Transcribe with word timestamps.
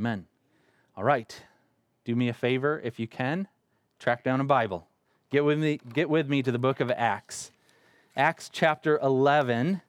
Amen. 0.00 0.24
All 0.96 1.04
right. 1.04 1.42
Do 2.06 2.16
me 2.16 2.30
a 2.30 2.32
favor 2.32 2.80
if 2.82 2.98
you 2.98 3.06
can, 3.06 3.48
track 3.98 4.24
down 4.24 4.40
a 4.40 4.44
Bible. 4.44 4.86
Get 5.30 5.44
with 5.44 5.58
me, 5.58 5.78
get 5.92 6.08
with 6.08 6.26
me 6.26 6.42
to 6.42 6.50
the 6.50 6.58
book 6.58 6.80
of 6.80 6.90
Acts. 6.90 7.52
Acts 8.16 8.48
chapter 8.50 8.98
11. 9.02 9.82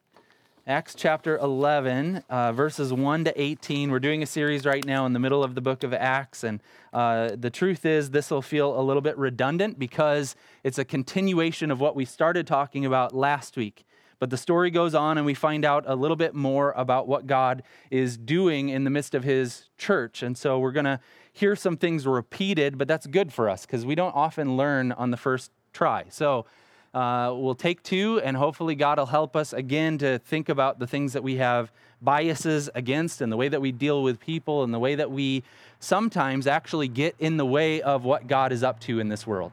Acts 0.67 0.95
chapter 0.95 1.37
11, 1.37 2.25
uh, 2.29 2.51
verses 2.51 2.91
1 2.91 3.23
to 3.23 3.41
18. 3.41 3.89
We're 3.89 3.99
doing 3.99 4.21
a 4.21 4.25
series 4.25 4.65
right 4.65 4.85
now 4.85 5.05
in 5.05 5.13
the 5.13 5.19
middle 5.19 5.45
of 5.45 5.55
the 5.55 5.61
book 5.61 5.81
of 5.81 5.93
Acts. 5.93 6.43
And 6.43 6.61
uh, 6.91 7.37
the 7.37 7.49
truth 7.49 7.85
is, 7.85 8.11
this 8.11 8.31
will 8.31 8.41
feel 8.41 8.77
a 8.77 8.83
little 8.83 9.01
bit 9.01 9.17
redundant 9.17 9.79
because 9.79 10.35
it's 10.65 10.77
a 10.77 10.83
continuation 10.83 11.71
of 11.71 11.79
what 11.79 11.95
we 11.95 12.03
started 12.03 12.45
talking 12.45 12.85
about 12.85 13.15
last 13.15 13.55
week. 13.55 13.85
But 14.21 14.29
the 14.29 14.37
story 14.37 14.69
goes 14.69 14.93
on, 14.93 15.17
and 15.17 15.25
we 15.25 15.33
find 15.33 15.65
out 15.65 15.83
a 15.87 15.95
little 15.95 16.15
bit 16.15 16.35
more 16.35 16.73
about 16.77 17.07
what 17.07 17.25
God 17.25 17.63
is 17.89 18.17
doing 18.17 18.69
in 18.69 18.83
the 18.83 18.91
midst 18.91 19.15
of 19.15 19.23
his 19.23 19.67
church. 19.79 20.21
And 20.21 20.37
so 20.37 20.59
we're 20.59 20.71
going 20.71 20.85
to 20.85 20.99
hear 21.33 21.55
some 21.55 21.75
things 21.75 22.05
repeated, 22.05 22.77
but 22.77 22.87
that's 22.87 23.07
good 23.07 23.33
for 23.33 23.49
us 23.49 23.65
because 23.65 23.83
we 23.83 23.95
don't 23.95 24.15
often 24.15 24.55
learn 24.55 24.91
on 24.91 25.09
the 25.09 25.17
first 25.17 25.49
try. 25.73 26.03
So 26.09 26.45
uh, 26.93 27.33
we'll 27.35 27.55
take 27.55 27.81
two, 27.81 28.21
and 28.23 28.37
hopefully, 28.37 28.75
God 28.75 28.99
will 28.99 29.07
help 29.07 29.35
us 29.35 29.53
again 29.53 29.97
to 29.97 30.19
think 30.19 30.49
about 30.49 30.77
the 30.77 30.85
things 30.85 31.13
that 31.13 31.23
we 31.23 31.37
have 31.37 31.71
biases 31.99 32.69
against 32.75 33.21
and 33.21 33.31
the 33.31 33.37
way 33.37 33.47
that 33.47 33.59
we 33.59 33.71
deal 33.71 34.03
with 34.03 34.19
people 34.19 34.63
and 34.63 34.71
the 34.71 34.79
way 34.79 34.93
that 34.93 35.09
we 35.09 35.41
sometimes 35.79 36.45
actually 36.45 36.87
get 36.87 37.15
in 37.17 37.37
the 37.37 37.45
way 37.45 37.81
of 37.81 38.03
what 38.03 38.27
God 38.27 38.51
is 38.51 38.61
up 38.61 38.79
to 38.81 38.99
in 38.99 39.09
this 39.09 39.25
world. 39.25 39.51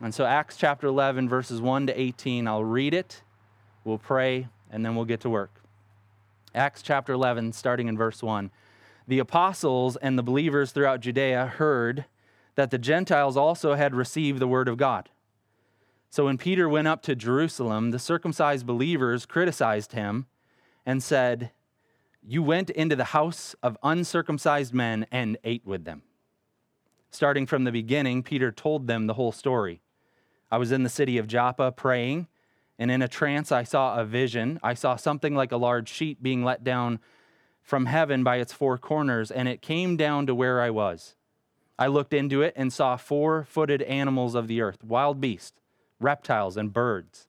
And 0.00 0.12
so, 0.12 0.24
Acts 0.24 0.56
chapter 0.56 0.88
11, 0.88 1.28
verses 1.28 1.60
1 1.60 1.86
to 1.86 2.00
18, 2.00 2.48
I'll 2.48 2.64
read 2.64 2.94
it 2.94 3.22
We'll 3.84 3.98
pray, 3.98 4.48
and 4.70 4.84
then 4.84 4.94
we'll 4.94 5.04
get 5.04 5.20
to 5.20 5.30
work. 5.30 5.62
Acts 6.54 6.82
chapter 6.82 7.12
11, 7.12 7.52
starting 7.52 7.88
in 7.88 7.96
verse 7.96 8.22
1. 8.22 8.50
The 9.06 9.18
apostles 9.18 9.96
and 9.96 10.18
the 10.18 10.22
believers 10.22 10.72
throughout 10.72 11.00
Judea 11.00 11.46
heard 11.56 12.04
that 12.56 12.70
the 12.70 12.78
Gentiles 12.78 13.36
also 13.36 13.74
had 13.74 13.94
received 13.94 14.38
the 14.38 14.48
word 14.48 14.68
of 14.68 14.76
God. 14.76 15.08
So 16.10 16.26
when 16.26 16.38
Peter 16.38 16.68
went 16.68 16.88
up 16.88 17.02
to 17.02 17.14
Jerusalem, 17.14 17.92
the 17.92 17.98
circumcised 17.98 18.66
believers 18.66 19.26
criticized 19.26 19.92
him 19.92 20.26
and 20.84 21.02
said, 21.02 21.52
You 22.22 22.42
went 22.42 22.68
into 22.70 22.96
the 22.96 23.04
house 23.04 23.54
of 23.62 23.78
uncircumcised 23.82 24.74
men 24.74 25.06
and 25.10 25.38
ate 25.44 25.64
with 25.64 25.84
them. 25.84 26.02
Starting 27.10 27.46
from 27.46 27.64
the 27.64 27.72
beginning, 27.72 28.22
Peter 28.22 28.52
told 28.52 28.86
them 28.86 29.06
the 29.06 29.14
whole 29.14 29.32
story. 29.32 29.80
I 30.50 30.58
was 30.58 30.72
in 30.72 30.82
the 30.82 30.88
city 30.88 31.16
of 31.16 31.28
Joppa 31.28 31.72
praying 31.72 32.26
and 32.80 32.90
in 32.90 33.02
a 33.02 33.08
trance, 33.08 33.52
I 33.52 33.62
saw 33.62 34.00
a 34.00 34.06
vision. 34.06 34.58
I 34.62 34.72
saw 34.72 34.96
something 34.96 35.34
like 35.34 35.52
a 35.52 35.58
large 35.58 35.90
sheet 35.90 36.22
being 36.22 36.42
let 36.42 36.64
down 36.64 36.98
from 37.60 37.84
heaven 37.84 38.24
by 38.24 38.36
its 38.36 38.54
four 38.54 38.78
corners, 38.78 39.30
and 39.30 39.46
it 39.46 39.60
came 39.60 39.98
down 39.98 40.26
to 40.26 40.34
where 40.34 40.62
I 40.62 40.70
was. 40.70 41.14
I 41.78 41.88
looked 41.88 42.14
into 42.14 42.40
it 42.40 42.54
and 42.56 42.72
saw 42.72 42.96
four 42.96 43.44
footed 43.44 43.82
animals 43.82 44.34
of 44.34 44.48
the 44.48 44.62
earth, 44.62 44.82
wild 44.82 45.20
beasts, 45.20 45.60
reptiles, 46.00 46.56
and 46.56 46.72
birds. 46.72 47.28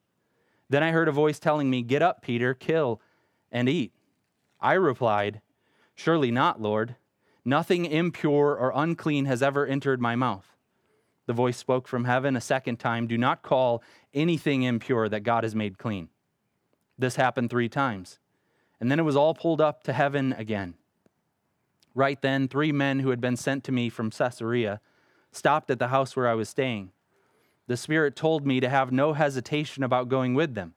Then 0.70 0.82
I 0.82 0.90
heard 0.90 1.08
a 1.08 1.12
voice 1.12 1.38
telling 1.38 1.68
me, 1.68 1.82
Get 1.82 2.00
up, 2.00 2.22
Peter, 2.22 2.54
kill 2.54 3.02
and 3.50 3.68
eat. 3.68 3.92
I 4.58 4.72
replied, 4.72 5.42
Surely 5.94 6.30
not, 6.30 6.62
Lord. 6.62 6.96
Nothing 7.44 7.84
impure 7.84 8.56
or 8.56 8.72
unclean 8.74 9.26
has 9.26 9.42
ever 9.42 9.66
entered 9.66 10.00
my 10.00 10.16
mouth. 10.16 10.51
The 11.26 11.32
voice 11.32 11.56
spoke 11.56 11.86
from 11.86 12.04
heaven 12.04 12.36
a 12.36 12.40
second 12.40 12.78
time 12.78 13.06
Do 13.06 13.16
not 13.16 13.42
call 13.42 13.82
anything 14.12 14.62
impure 14.62 15.08
that 15.08 15.20
God 15.20 15.44
has 15.44 15.54
made 15.54 15.78
clean. 15.78 16.08
This 16.98 17.16
happened 17.16 17.50
three 17.50 17.68
times. 17.68 18.18
And 18.80 18.90
then 18.90 18.98
it 18.98 19.04
was 19.04 19.16
all 19.16 19.34
pulled 19.34 19.60
up 19.60 19.84
to 19.84 19.92
heaven 19.92 20.32
again. 20.32 20.74
Right 21.94 22.20
then, 22.20 22.48
three 22.48 22.72
men 22.72 23.00
who 23.00 23.10
had 23.10 23.20
been 23.20 23.36
sent 23.36 23.64
to 23.64 23.72
me 23.72 23.88
from 23.88 24.10
Caesarea 24.10 24.80
stopped 25.30 25.70
at 25.70 25.78
the 25.78 25.88
house 25.88 26.16
where 26.16 26.28
I 26.28 26.34
was 26.34 26.48
staying. 26.48 26.90
The 27.68 27.76
Spirit 27.76 28.16
told 28.16 28.46
me 28.46 28.60
to 28.60 28.68
have 28.68 28.90
no 28.90 29.12
hesitation 29.12 29.82
about 29.82 30.08
going 30.08 30.34
with 30.34 30.54
them. 30.54 30.74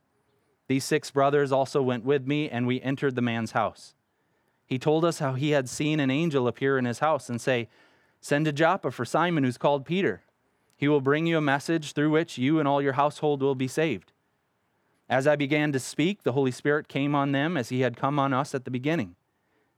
These 0.68 0.84
six 0.84 1.12
brothers 1.12 1.52
also 1.52 1.82
went 1.82 2.06
with 2.06 2.28
me, 2.28 2.50
and 2.50 2.66
we 2.68 2.82
entered 2.82 3.16
the 3.16 3.22
man's 3.22 3.52
house. 3.52 3.94
He 4.66 4.80
told 4.80 5.06
us 5.06 5.20
how 5.20 5.34
he 5.34 5.52
had 5.52 5.70
seen 5.70 6.00
an 6.00 6.10
angel 6.10 6.48
appear 6.48 6.78
in 6.78 6.86
his 6.86 7.00
house 7.00 7.30
and 7.30 7.40
say, 7.40 7.70
Send 8.20 8.46
to 8.46 8.52
Joppa 8.52 8.92
for 8.92 9.06
Simon, 9.06 9.44
who's 9.44 9.58
called 9.58 9.86
Peter. 9.86 10.24
He 10.78 10.88
will 10.88 11.02
bring 11.02 11.26
you 11.26 11.38
a 11.38 11.42
message 11.42 11.94
through 11.94 12.12
which 12.12 12.38
you 12.38 12.60
and 12.60 12.68
all 12.68 12.82
your 12.82 12.94
household 12.94 13.42
will 13.42 13.56
be 13.56 13.68
saved. 13.68 14.12
As 15.10 15.28
I 15.28 15.36
began 15.36 15.72
to 15.72 15.80
speak, 15.80 16.24
the 16.24 16.32
Holy 16.32 16.52
Spirit 16.52 16.88
came 16.88 17.16
on 17.16 17.32
them 17.32 17.56
as 17.58 17.70
he 17.70 17.82
had 17.82 17.96
come 17.96 18.20
on 18.20 18.34
us 18.34 18.56
at 18.56 18.66
the 18.66 18.72
beginning. 18.72 19.16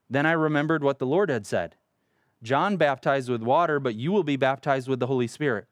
Then 0.09 0.25
I 0.25 0.31
remembered 0.31 0.83
what 0.83 0.99
the 0.99 1.05
Lord 1.05 1.29
had 1.29 1.45
said 1.45 1.75
John 2.43 2.77
baptized 2.77 3.29
with 3.29 3.41
water, 3.41 3.79
but 3.79 3.95
you 3.95 4.11
will 4.11 4.23
be 4.23 4.37
baptized 4.37 4.87
with 4.87 4.99
the 4.99 5.07
Holy 5.07 5.27
Spirit. 5.27 5.65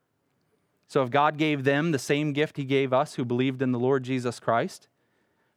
So 0.87 1.03
if 1.03 1.09
God 1.09 1.37
gave 1.37 1.63
them 1.63 1.91
the 1.91 1.99
same 1.99 2.33
gift 2.33 2.57
he 2.57 2.63
gave 2.63 2.93
us 2.93 3.15
who 3.15 3.25
believed 3.25 3.61
in 3.61 3.71
the 3.71 3.79
Lord 3.79 4.03
Jesus 4.03 4.39
Christ, 4.39 4.87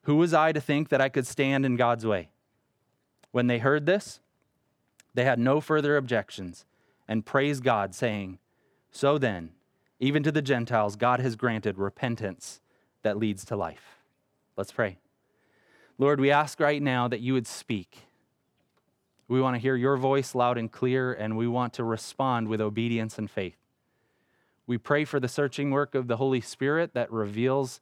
who 0.02 0.16
was 0.16 0.32
I 0.32 0.52
to 0.52 0.60
think 0.60 0.88
that 0.88 1.00
I 1.00 1.08
could 1.08 1.26
stand 1.26 1.66
in 1.66 1.76
God's 1.76 2.06
way? 2.06 2.30
When 3.30 3.46
they 3.46 3.58
heard 3.58 3.84
this, 3.84 4.20
they 5.14 5.24
had 5.24 5.38
no 5.38 5.60
further 5.60 5.96
objections 5.96 6.64
and 7.06 7.26
praised 7.26 7.64
God, 7.64 7.94
saying, 7.94 8.38
So 8.90 9.18
then, 9.18 9.50
even 10.00 10.22
to 10.22 10.32
the 10.32 10.42
Gentiles, 10.42 10.96
God 10.96 11.20
has 11.20 11.36
granted 11.36 11.78
repentance 11.78 12.60
that 13.02 13.18
leads 13.18 13.44
to 13.46 13.56
life. 13.56 13.98
Let's 14.56 14.72
pray. 14.72 14.98
Lord, 15.98 16.20
we 16.20 16.30
ask 16.30 16.60
right 16.60 16.80
now 16.80 17.08
that 17.08 17.20
you 17.20 17.34
would 17.34 17.46
speak. 17.46 18.04
We 19.26 19.40
want 19.40 19.56
to 19.56 19.60
hear 19.60 19.76
your 19.76 19.96
voice 19.96 20.34
loud 20.34 20.56
and 20.56 20.70
clear, 20.70 21.12
and 21.12 21.36
we 21.36 21.48
want 21.48 21.72
to 21.74 21.84
respond 21.84 22.48
with 22.48 22.60
obedience 22.60 23.18
and 23.18 23.30
faith. 23.30 23.56
We 24.66 24.78
pray 24.78 25.04
for 25.04 25.18
the 25.18 25.28
searching 25.28 25.70
work 25.70 25.94
of 25.94 26.06
the 26.06 26.16
Holy 26.16 26.40
Spirit 26.40 26.94
that 26.94 27.10
reveals 27.10 27.80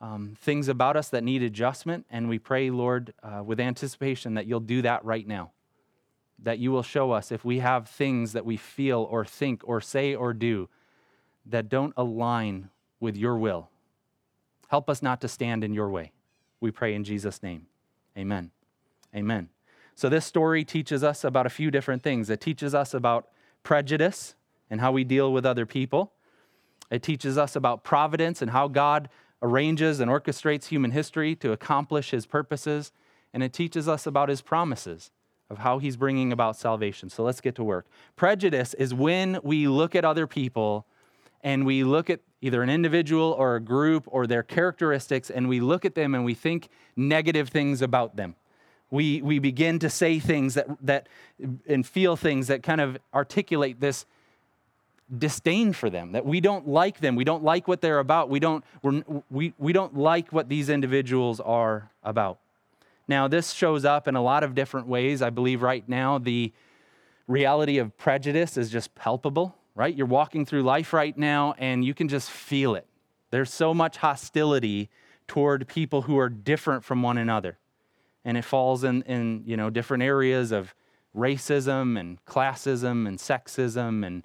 um, 0.00 0.36
things 0.40 0.68
about 0.68 0.96
us 0.96 1.08
that 1.08 1.24
need 1.24 1.42
adjustment, 1.42 2.04
and 2.10 2.28
we 2.28 2.38
pray, 2.38 2.70
Lord, 2.70 3.14
uh, 3.22 3.42
with 3.42 3.58
anticipation 3.58 4.34
that 4.34 4.46
you'll 4.46 4.60
do 4.60 4.82
that 4.82 5.04
right 5.04 5.26
now. 5.26 5.52
That 6.42 6.58
you 6.58 6.70
will 6.70 6.82
show 6.82 7.12
us 7.12 7.32
if 7.32 7.44
we 7.44 7.60
have 7.60 7.88
things 7.88 8.32
that 8.32 8.44
we 8.44 8.56
feel 8.56 9.06
or 9.10 9.24
think 9.24 9.62
or 9.64 9.80
say 9.80 10.14
or 10.14 10.34
do 10.34 10.68
that 11.46 11.68
don't 11.68 11.92
align 11.96 12.70
with 13.00 13.16
your 13.16 13.36
will. 13.36 13.68
Help 14.68 14.88
us 14.88 15.02
not 15.02 15.20
to 15.20 15.28
stand 15.28 15.62
in 15.62 15.74
your 15.74 15.88
way. 15.88 16.12
We 16.60 16.70
pray 16.70 16.94
in 16.94 17.04
Jesus' 17.04 17.42
name. 17.42 17.66
Amen. 18.16 18.50
Amen. 19.14 19.48
So, 19.94 20.08
this 20.08 20.24
story 20.24 20.64
teaches 20.64 21.04
us 21.04 21.22
about 21.22 21.46
a 21.46 21.50
few 21.50 21.70
different 21.70 22.02
things. 22.02 22.28
It 22.30 22.40
teaches 22.40 22.74
us 22.74 22.94
about 22.94 23.28
prejudice 23.62 24.34
and 24.70 24.80
how 24.80 24.90
we 24.90 25.04
deal 25.04 25.32
with 25.32 25.46
other 25.46 25.66
people. 25.66 26.12
It 26.90 27.02
teaches 27.02 27.38
us 27.38 27.54
about 27.54 27.84
providence 27.84 28.42
and 28.42 28.50
how 28.50 28.68
God 28.68 29.08
arranges 29.40 30.00
and 30.00 30.10
orchestrates 30.10 30.66
human 30.66 30.90
history 30.90 31.36
to 31.36 31.52
accomplish 31.52 32.10
his 32.10 32.26
purposes. 32.26 32.92
And 33.32 33.42
it 33.42 33.52
teaches 33.52 33.88
us 33.88 34.06
about 34.06 34.28
his 34.28 34.42
promises 34.42 35.10
of 35.50 35.58
how 35.58 35.78
he's 35.78 35.96
bringing 35.96 36.32
about 36.32 36.56
salvation. 36.56 37.08
So, 37.10 37.22
let's 37.22 37.40
get 37.40 37.54
to 37.56 37.64
work. 37.64 37.86
Prejudice 38.16 38.74
is 38.74 38.92
when 38.92 39.38
we 39.44 39.68
look 39.68 39.94
at 39.94 40.04
other 40.04 40.26
people 40.26 40.86
and 41.44 41.66
we 41.66 41.84
look 41.84 42.08
at 42.08 42.20
either 42.40 42.62
an 42.62 42.70
individual 42.70 43.32
or 43.38 43.54
a 43.54 43.60
group 43.60 44.04
or 44.06 44.26
their 44.26 44.42
characteristics 44.42 45.30
and 45.30 45.46
we 45.46 45.60
look 45.60 45.84
at 45.84 45.94
them 45.94 46.14
and 46.14 46.24
we 46.24 46.34
think 46.34 46.68
negative 46.96 47.50
things 47.50 47.82
about 47.82 48.16
them. 48.16 48.34
We, 48.90 49.20
we 49.22 49.38
begin 49.38 49.78
to 49.80 49.90
say 49.90 50.18
things 50.18 50.54
that, 50.54 50.66
that 50.80 51.08
and 51.66 51.86
feel 51.86 52.16
things 52.16 52.46
that 52.46 52.62
kind 52.62 52.80
of 52.80 52.96
articulate 53.12 53.78
this 53.80 54.06
disdain 55.16 55.74
for 55.74 55.90
them, 55.90 56.12
that 56.12 56.24
we 56.24 56.40
don't 56.40 56.66
like 56.66 57.00
them, 57.00 57.14
we 57.14 57.24
don't 57.24 57.44
like 57.44 57.68
what 57.68 57.82
they're 57.82 57.98
about, 57.98 58.30
we 58.30 58.40
don't, 58.40 58.64
we, 59.30 59.52
we 59.58 59.72
don't 59.74 59.96
like 59.96 60.32
what 60.32 60.48
these 60.48 60.70
individuals 60.70 61.40
are 61.40 61.90
about. 62.02 62.38
Now, 63.06 63.28
this 63.28 63.52
shows 63.52 63.84
up 63.84 64.08
in 64.08 64.16
a 64.16 64.22
lot 64.22 64.44
of 64.44 64.54
different 64.54 64.86
ways. 64.86 65.20
I 65.20 65.28
believe 65.28 65.60
right 65.60 65.86
now 65.86 66.16
the 66.16 66.52
reality 67.28 67.76
of 67.76 67.98
prejudice 67.98 68.56
is 68.56 68.70
just 68.70 68.94
palpable 68.94 69.54
right? 69.74 69.94
You're 69.94 70.06
walking 70.06 70.46
through 70.46 70.62
life 70.62 70.92
right 70.92 71.16
now 71.16 71.54
and 71.58 71.84
you 71.84 71.94
can 71.94 72.08
just 72.08 72.30
feel 72.30 72.74
it. 72.74 72.86
There's 73.30 73.52
so 73.52 73.74
much 73.74 73.96
hostility 73.96 74.88
toward 75.26 75.66
people 75.66 76.02
who 76.02 76.18
are 76.18 76.28
different 76.28 76.84
from 76.84 77.02
one 77.02 77.18
another. 77.18 77.58
And 78.24 78.36
it 78.36 78.44
falls 78.44 78.84
in, 78.84 79.02
in 79.02 79.42
you 79.44 79.56
know, 79.56 79.70
different 79.70 80.02
areas 80.02 80.52
of 80.52 80.74
racism 81.16 81.98
and 81.98 82.24
classism 82.24 83.06
and 83.06 83.18
sexism 83.18 84.06
and 84.06 84.24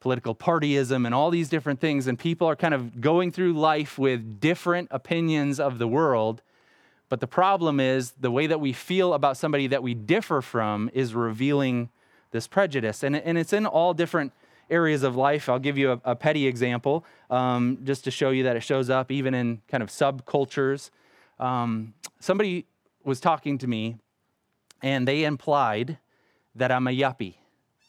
political 0.00 0.34
partyism 0.34 1.06
and 1.06 1.14
all 1.14 1.30
these 1.30 1.48
different 1.48 1.80
things. 1.80 2.06
And 2.06 2.18
people 2.18 2.46
are 2.48 2.56
kind 2.56 2.74
of 2.74 3.00
going 3.00 3.30
through 3.30 3.54
life 3.54 3.98
with 3.98 4.40
different 4.40 4.88
opinions 4.90 5.60
of 5.60 5.78
the 5.78 5.88
world. 5.88 6.42
But 7.08 7.20
the 7.20 7.26
problem 7.26 7.80
is 7.80 8.12
the 8.12 8.30
way 8.30 8.46
that 8.46 8.60
we 8.60 8.72
feel 8.72 9.14
about 9.14 9.36
somebody 9.36 9.66
that 9.68 9.82
we 9.82 9.94
differ 9.94 10.40
from 10.40 10.90
is 10.92 11.14
revealing 11.14 11.90
this 12.32 12.46
prejudice. 12.46 13.02
And, 13.02 13.14
and 13.16 13.38
it's 13.38 13.52
in 13.52 13.66
all 13.66 13.94
different 13.94 14.32
areas 14.70 15.02
of 15.02 15.16
life. 15.16 15.48
I'll 15.48 15.58
give 15.58 15.78
you 15.78 15.92
a, 15.92 16.00
a 16.04 16.16
petty 16.16 16.46
example 16.46 17.04
um, 17.30 17.78
just 17.84 18.04
to 18.04 18.10
show 18.10 18.30
you 18.30 18.44
that 18.44 18.56
it 18.56 18.62
shows 18.62 18.90
up 18.90 19.10
even 19.10 19.34
in 19.34 19.62
kind 19.68 19.82
of 19.82 19.88
subcultures. 19.88 20.90
Um, 21.38 21.94
somebody 22.20 22.66
was 23.04 23.20
talking 23.20 23.58
to 23.58 23.66
me 23.66 23.96
and 24.82 25.08
they 25.08 25.24
implied 25.24 25.98
that 26.54 26.70
I'm 26.70 26.86
a 26.86 26.90
yuppie. 26.90 27.34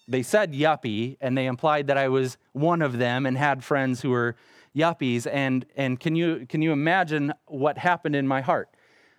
They 0.07 0.23
said 0.23 0.53
yuppie, 0.53 1.17
and 1.19 1.37
they 1.37 1.47
implied 1.47 1.87
that 1.87 1.97
I 1.97 2.09
was 2.09 2.37
one 2.53 2.81
of 2.81 2.99
them 2.99 3.25
and 3.25 3.37
had 3.37 3.63
friends 3.63 4.01
who 4.01 4.11
were 4.11 4.35
yuppies. 4.75 5.27
And, 5.31 5.65
and 5.75 5.99
can, 5.99 6.15
you, 6.15 6.45
can 6.47 6.61
you 6.61 6.71
imagine 6.71 7.33
what 7.47 7.77
happened 7.77 8.15
in 8.15 8.27
my 8.27 8.41
heart? 8.41 8.69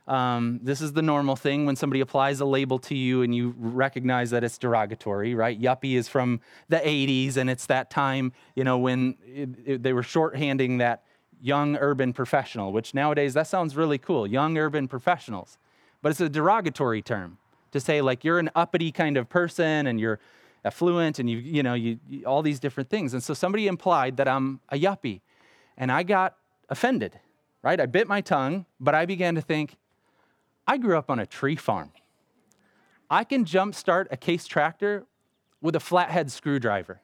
Um, 0.06 0.60
this 0.62 0.80
is 0.80 0.92
the 0.92 1.02
normal 1.02 1.34
thing 1.34 1.66
when 1.66 1.74
somebody 1.74 2.00
applies 2.00 2.40
a 2.40 2.44
label 2.44 2.78
to 2.80 2.94
you 2.94 3.22
and 3.22 3.34
you 3.34 3.54
recognize 3.58 4.30
that 4.30 4.44
it's 4.44 4.56
derogatory, 4.56 5.34
right? 5.34 5.60
Yuppie 5.60 5.94
is 5.94 6.08
from 6.08 6.40
the 6.68 6.76
80s, 6.76 7.36
and 7.36 7.50
it's 7.50 7.66
that 7.66 7.90
time, 7.90 8.32
you 8.54 8.62
know, 8.62 8.78
when 8.78 9.16
it, 9.26 9.48
it, 9.64 9.82
they 9.82 9.92
were 9.92 10.02
shorthanding 10.02 10.78
that 10.78 11.02
young 11.40 11.76
urban 11.76 12.12
professional, 12.12 12.72
which 12.72 12.94
nowadays 12.94 13.34
that 13.34 13.48
sounds 13.48 13.76
really 13.76 13.98
cool, 13.98 14.26
young 14.26 14.56
urban 14.56 14.86
professionals. 14.86 15.58
But 16.02 16.10
it's 16.10 16.20
a 16.20 16.28
derogatory 16.28 17.02
term 17.02 17.38
to 17.72 17.80
say 17.80 18.00
like 18.00 18.24
you're 18.24 18.38
an 18.38 18.50
uppity 18.54 18.92
kind 18.92 19.16
of 19.16 19.28
person 19.28 19.86
and 19.86 19.98
you're 19.98 20.20
affluent 20.64 21.18
and 21.18 21.28
you 21.28 21.38
you 21.38 21.62
know 21.62 21.74
you, 21.74 21.98
you 22.08 22.24
all 22.24 22.42
these 22.42 22.60
different 22.60 22.90
things. 22.90 23.12
And 23.12 23.22
so 23.22 23.34
somebody 23.34 23.66
implied 23.66 24.16
that 24.18 24.28
I'm 24.28 24.60
a 24.68 24.78
yuppie, 24.78 25.20
and 25.76 25.90
I 25.90 26.02
got 26.02 26.36
offended. 26.68 27.18
Right? 27.62 27.80
I 27.80 27.86
bit 27.86 28.06
my 28.06 28.20
tongue, 28.20 28.64
but 28.78 28.94
I 28.94 29.06
began 29.06 29.34
to 29.34 29.40
think, 29.40 29.76
I 30.66 30.78
grew 30.78 30.98
up 30.98 31.10
on 31.10 31.18
a 31.18 31.26
tree 31.26 31.56
farm. 31.56 31.92
I 33.08 33.24
can 33.24 33.44
jumpstart 33.44 34.06
a 34.10 34.16
case 34.16 34.46
tractor 34.46 35.06
with 35.60 35.76
a 35.76 35.80
flathead 35.80 36.30
screwdriver. 36.32 37.00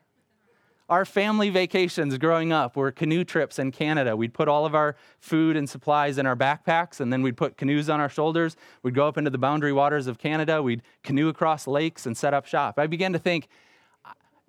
Our 0.88 1.04
family 1.04 1.48
vacations 1.48 2.18
growing 2.18 2.52
up 2.52 2.76
were 2.76 2.90
canoe 2.90 3.24
trips 3.24 3.58
in 3.58 3.70
Canada. 3.70 4.16
We'd 4.16 4.34
put 4.34 4.48
all 4.48 4.66
of 4.66 4.74
our 4.74 4.96
food 5.20 5.56
and 5.56 5.70
supplies 5.70 6.18
in 6.18 6.26
our 6.26 6.36
backpacks, 6.36 7.00
and 7.00 7.12
then 7.12 7.22
we'd 7.22 7.36
put 7.36 7.56
canoes 7.56 7.88
on 7.88 8.00
our 8.00 8.10
shoulders. 8.10 8.56
We'd 8.82 8.94
go 8.94 9.08
up 9.08 9.16
into 9.16 9.30
the 9.30 9.38
boundary 9.38 9.72
waters 9.72 10.06
of 10.06 10.18
Canada. 10.18 10.62
We'd 10.62 10.82
canoe 11.02 11.28
across 11.28 11.66
lakes 11.66 12.04
and 12.04 12.16
set 12.16 12.34
up 12.34 12.46
shop. 12.46 12.78
I 12.78 12.88
began 12.88 13.12
to 13.14 13.18
think, 13.18 13.48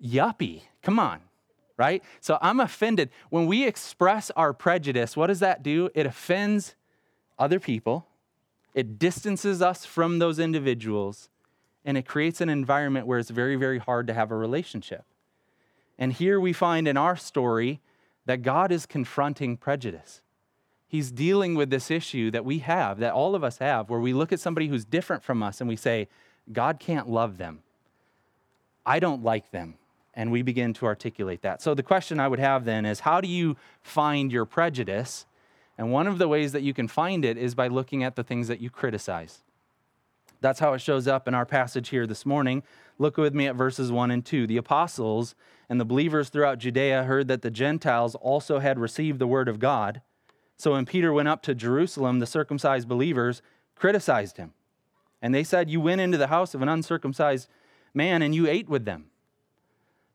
yuppie, 0.04 0.62
come 0.82 0.98
on, 0.98 1.20
right? 1.78 2.02
So 2.20 2.36
I'm 2.42 2.60
offended. 2.60 3.10
When 3.30 3.46
we 3.46 3.64
express 3.64 4.30
our 4.32 4.52
prejudice, 4.52 5.16
what 5.16 5.28
does 5.28 5.40
that 5.40 5.62
do? 5.62 5.88
It 5.94 6.04
offends 6.04 6.74
other 7.38 7.60
people, 7.60 8.06
it 8.74 8.98
distances 8.98 9.62
us 9.62 9.84
from 9.84 10.18
those 10.18 10.38
individuals, 10.38 11.30
and 11.84 11.96
it 11.96 12.06
creates 12.06 12.40
an 12.40 12.48
environment 12.48 13.06
where 13.06 13.18
it's 13.18 13.30
very, 13.30 13.56
very 13.56 13.78
hard 13.78 14.06
to 14.08 14.14
have 14.14 14.30
a 14.30 14.36
relationship. 14.36 15.04
And 15.98 16.12
here 16.12 16.40
we 16.40 16.52
find 16.52 16.88
in 16.88 16.96
our 16.96 17.16
story 17.16 17.80
that 18.26 18.42
God 18.42 18.72
is 18.72 18.84
confronting 18.86 19.56
prejudice. 19.56 20.22
He's 20.88 21.10
dealing 21.10 21.54
with 21.54 21.70
this 21.70 21.90
issue 21.90 22.30
that 22.30 22.44
we 22.44 22.58
have, 22.60 22.98
that 22.98 23.12
all 23.12 23.34
of 23.34 23.44
us 23.44 23.58
have, 23.58 23.90
where 23.90 24.00
we 24.00 24.12
look 24.12 24.32
at 24.32 24.40
somebody 24.40 24.68
who's 24.68 24.84
different 24.84 25.22
from 25.22 25.42
us 25.42 25.60
and 25.60 25.68
we 25.68 25.76
say, 25.76 26.08
God 26.52 26.78
can't 26.78 27.08
love 27.08 27.38
them. 27.38 27.60
I 28.84 28.98
don't 28.98 29.22
like 29.22 29.50
them. 29.50 29.74
And 30.14 30.30
we 30.30 30.42
begin 30.42 30.72
to 30.74 30.86
articulate 30.86 31.42
that. 31.42 31.60
So 31.62 31.74
the 31.74 31.82
question 31.82 32.20
I 32.20 32.28
would 32.28 32.38
have 32.38 32.64
then 32.64 32.86
is 32.86 33.00
how 33.00 33.20
do 33.20 33.28
you 33.28 33.56
find 33.82 34.30
your 34.30 34.44
prejudice? 34.44 35.26
And 35.76 35.90
one 35.90 36.06
of 36.06 36.18
the 36.18 36.28
ways 36.28 36.52
that 36.52 36.62
you 36.62 36.72
can 36.72 36.88
find 36.88 37.24
it 37.24 37.36
is 37.36 37.54
by 37.54 37.68
looking 37.68 38.04
at 38.04 38.16
the 38.16 38.22
things 38.22 38.48
that 38.48 38.60
you 38.60 38.70
criticize. 38.70 39.42
That's 40.40 40.60
how 40.60 40.74
it 40.74 40.80
shows 40.80 41.08
up 41.08 41.26
in 41.26 41.34
our 41.34 41.46
passage 41.46 41.88
here 41.88 42.06
this 42.06 42.26
morning. 42.26 42.62
Look 42.98 43.16
with 43.16 43.34
me 43.34 43.46
at 43.46 43.56
verses 43.56 43.90
1 43.90 44.10
and 44.10 44.24
2. 44.24 44.46
The 44.46 44.58
apostles 44.58 45.34
and 45.68 45.80
the 45.80 45.84
believers 45.84 46.28
throughout 46.28 46.58
Judea 46.58 47.04
heard 47.04 47.28
that 47.28 47.42
the 47.42 47.50
Gentiles 47.50 48.14
also 48.16 48.58
had 48.58 48.78
received 48.78 49.18
the 49.18 49.26
word 49.26 49.48
of 49.48 49.58
God. 49.58 50.02
So 50.56 50.72
when 50.72 50.86
Peter 50.86 51.12
went 51.12 51.28
up 51.28 51.42
to 51.42 51.54
Jerusalem, 51.54 52.18
the 52.18 52.26
circumcised 52.26 52.86
believers 52.86 53.42
criticized 53.74 54.36
him. 54.36 54.52
And 55.20 55.34
they 55.34 55.44
said, 55.44 55.70
You 55.70 55.80
went 55.80 56.00
into 56.00 56.18
the 56.18 56.26
house 56.26 56.54
of 56.54 56.62
an 56.62 56.68
uncircumcised 56.68 57.48
man 57.94 58.22
and 58.22 58.34
you 58.34 58.46
ate 58.46 58.68
with 58.68 58.84
them. 58.84 59.06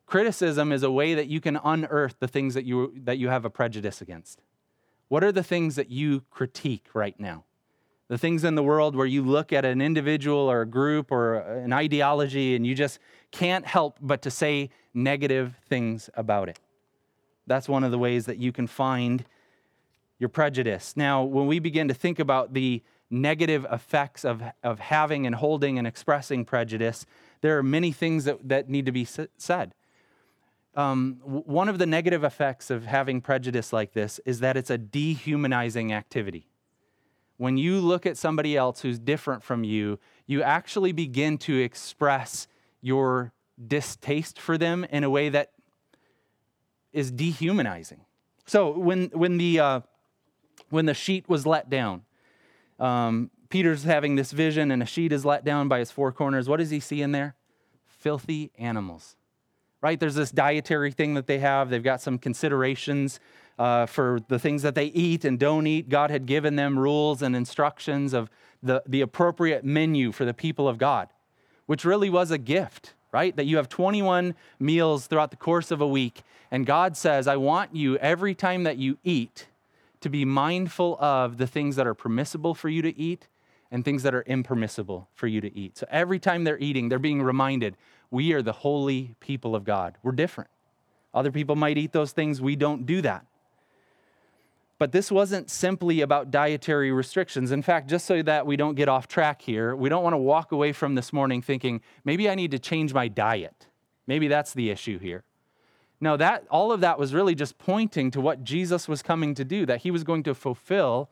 Criticism 0.05 0.71
is 0.71 0.83
a 0.83 0.91
way 0.91 1.13
that 1.13 1.27
you 1.27 1.41
can 1.41 1.59
unearth 1.63 2.15
the 2.19 2.27
things 2.27 2.53
that 2.53 2.65
you, 2.65 2.93
that 2.95 3.17
you 3.17 3.29
have 3.29 3.45
a 3.45 3.49
prejudice 3.49 4.01
against. 4.01 4.41
What 5.09 5.23
are 5.23 5.31
the 5.31 5.43
things 5.43 5.75
that 5.75 5.89
you 5.89 6.21
critique 6.29 6.85
right 6.93 7.19
now? 7.19 7.43
The 8.07 8.17
things 8.17 8.43
in 8.43 8.55
the 8.55 8.63
world 8.63 8.95
where 8.95 9.05
you 9.05 9.23
look 9.23 9.51
at 9.51 9.65
an 9.65 9.81
individual 9.81 10.49
or 10.49 10.61
a 10.61 10.65
group 10.65 11.11
or 11.11 11.35
an 11.35 11.73
ideology 11.73 12.55
and 12.55 12.65
you 12.65 12.73
just 12.73 12.99
can't 13.31 13.65
help 13.65 13.97
but 14.01 14.21
to 14.23 14.31
say 14.31 14.69
negative 14.93 15.55
things 15.67 16.09
about 16.13 16.49
it. 16.49 16.59
That's 17.45 17.67
one 17.67 17.83
of 17.83 17.91
the 17.91 17.97
ways 17.97 18.25
that 18.25 18.37
you 18.37 18.51
can 18.51 18.67
find 18.67 19.25
your 20.19 20.29
prejudice. 20.29 20.95
Now, 20.95 21.23
when 21.23 21.47
we 21.47 21.59
begin 21.59 21.87
to 21.87 21.93
think 21.93 22.19
about 22.19 22.53
the 22.53 22.83
negative 23.09 23.65
effects 23.71 24.23
of, 24.23 24.43
of 24.63 24.79
having 24.79 25.25
and 25.25 25.35
holding 25.35 25.79
and 25.79 25.87
expressing 25.87 26.45
prejudice, 26.45 27.05
there 27.41 27.57
are 27.57 27.63
many 27.63 27.91
things 27.91 28.25
that, 28.25 28.47
that 28.47 28.69
need 28.69 28.85
to 28.85 28.91
be 28.91 29.05
said 29.05 29.73
um, 30.75 31.17
one 31.23 31.67
of 31.67 31.77
the 31.77 31.85
negative 31.85 32.23
effects 32.23 32.69
of 32.69 32.85
having 32.85 33.21
prejudice 33.21 33.73
like 33.73 33.93
this 33.93 34.19
is 34.25 34.39
that 34.39 34.55
it's 34.55 34.69
a 34.69 34.77
dehumanizing 34.77 35.91
activity. 35.91 36.47
When 37.37 37.57
you 37.57 37.79
look 37.79 38.05
at 38.05 38.17
somebody 38.17 38.55
else 38.55 38.81
who's 38.81 38.99
different 38.99 39.43
from 39.43 39.63
you, 39.63 39.99
you 40.27 40.43
actually 40.43 40.91
begin 40.91 41.37
to 41.39 41.57
express 41.57 42.47
your 42.81 43.33
distaste 43.65 44.39
for 44.39 44.57
them 44.57 44.85
in 44.89 45.03
a 45.03 45.09
way 45.09 45.29
that 45.29 45.51
is 46.93 47.11
dehumanizing. 47.11 48.01
So 48.45 48.71
when 48.71 49.05
when 49.13 49.37
the 49.37 49.59
uh, 49.59 49.79
when 50.69 50.85
the 50.85 50.93
sheet 50.93 51.29
was 51.29 51.45
let 51.45 51.69
down, 51.69 52.03
um, 52.79 53.31
Peter's 53.49 53.83
having 53.83 54.15
this 54.15 54.31
vision, 54.31 54.71
and 54.71 54.83
a 54.83 54.85
sheet 54.85 55.11
is 55.11 55.25
let 55.25 55.43
down 55.43 55.67
by 55.67 55.79
its 55.79 55.91
four 55.91 56.11
corners. 56.11 56.49
What 56.49 56.57
does 56.57 56.69
he 56.69 56.79
see 56.79 57.01
in 57.01 57.11
there? 57.11 57.35
Filthy 57.85 58.51
animals 58.57 59.15
right? 59.81 59.99
There's 59.99 60.15
this 60.15 60.31
dietary 60.31 60.91
thing 60.91 61.13
that 61.13 61.27
they 61.27 61.39
have. 61.39 61.69
They've 61.69 61.83
got 61.83 62.01
some 62.01 62.17
considerations 62.17 63.19
uh, 63.57 63.85
for 63.85 64.19
the 64.27 64.39
things 64.39 64.61
that 64.61 64.75
they 64.75 64.85
eat 64.85 65.25
and 65.25 65.37
don't 65.37 65.67
eat. 65.67 65.89
God 65.89 66.11
had 66.11 66.25
given 66.25 66.55
them 66.55 66.79
rules 66.79 67.21
and 67.21 67.35
instructions 67.35 68.13
of 68.13 68.29
the, 68.63 68.83
the 68.85 69.01
appropriate 69.01 69.63
menu 69.63 70.11
for 70.11 70.25
the 70.25 70.33
people 70.33 70.67
of 70.67 70.77
God, 70.77 71.09
which 71.65 71.85
really 71.85 72.09
was 72.09 72.31
a 72.31 72.37
gift, 72.37 72.93
right? 73.11 73.35
That 73.35 73.45
you 73.45 73.57
have 73.57 73.69
21 73.69 74.35
meals 74.59 75.07
throughout 75.07 75.31
the 75.31 75.37
course 75.37 75.71
of 75.71 75.81
a 75.81 75.87
week. 75.87 76.21
And 76.51 76.65
God 76.65 76.97
says, 76.97 77.27
I 77.27 77.37
want 77.37 77.75
you 77.75 77.97
every 77.97 78.33
time 78.33 78.63
that 78.63 78.77
you 78.77 78.97
eat 79.03 79.47
to 80.01 80.09
be 80.09 80.25
mindful 80.25 80.97
of 80.99 81.37
the 81.37 81.47
things 81.47 81.75
that 81.75 81.85
are 81.85 81.93
permissible 81.93 82.53
for 82.55 82.69
you 82.69 82.81
to 82.81 82.97
eat 82.97 83.27
and 83.71 83.85
things 83.85 84.03
that 84.03 84.15
are 84.15 84.23
impermissible 84.23 85.09
for 85.13 85.27
you 85.27 85.41
to 85.41 85.55
eat. 85.57 85.77
So 85.77 85.87
every 85.89 86.19
time 86.19 86.43
they're 86.43 86.59
eating, 86.59 86.89
they're 86.89 86.99
being 86.99 87.21
reminded 87.21 87.77
we 88.11 88.33
are 88.33 88.41
the 88.41 88.51
holy 88.51 89.15
people 89.19 89.55
of 89.55 89.63
God. 89.63 89.97
We're 90.01 90.13
different. 90.13 90.49
Other 91.13 91.31
people 91.31 91.55
might 91.55 91.77
eat 91.77 91.91
those 91.91 92.11
things, 92.11 92.41
we 92.41 92.55
don't 92.55 92.85
do 92.85 93.01
that. 93.01 93.25
But 94.79 94.93
this 94.93 95.11
wasn't 95.11 95.49
simply 95.49 95.99
about 95.99 96.31
dietary 96.31 96.91
restrictions. 96.91 97.51
In 97.51 97.61
fact, 97.61 97.89
just 97.89 98.05
so 98.05 98.21
that 98.23 98.47
we 98.47 98.55
don't 98.55 98.75
get 98.75 98.87
off 98.87 99.07
track 99.09 99.41
here, 99.41 99.75
we 99.75 99.89
don't 99.89 100.03
want 100.03 100.13
to 100.13 100.17
walk 100.17 100.53
away 100.53 100.71
from 100.71 100.95
this 100.95 101.11
morning 101.11 101.41
thinking, 101.41 101.81
maybe 102.05 102.29
I 102.29 102.35
need 102.35 102.51
to 102.51 102.59
change 102.59 102.93
my 102.93 103.09
diet. 103.09 103.67
Maybe 104.07 104.29
that's 104.29 104.53
the 104.53 104.69
issue 104.69 104.97
here. 104.97 105.25
No, 105.99 106.15
that 106.15 106.45
all 106.49 106.71
of 106.71 106.79
that 106.79 106.97
was 106.97 107.13
really 107.13 107.35
just 107.35 107.57
pointing 107.57 108.09
to 108.11 108.21
what 108.21 108.43
Jesus 108.43 108.87
was 108.87 109.01
coming 109.01 109.35
to 109.35 109.43
do, 109.43 109.65
that 109.65 109.81
he 109.81 109.91
was 109.91 110.05
going 110.05 110.23
to 110.23 110.33
fulfill 110.33 111.09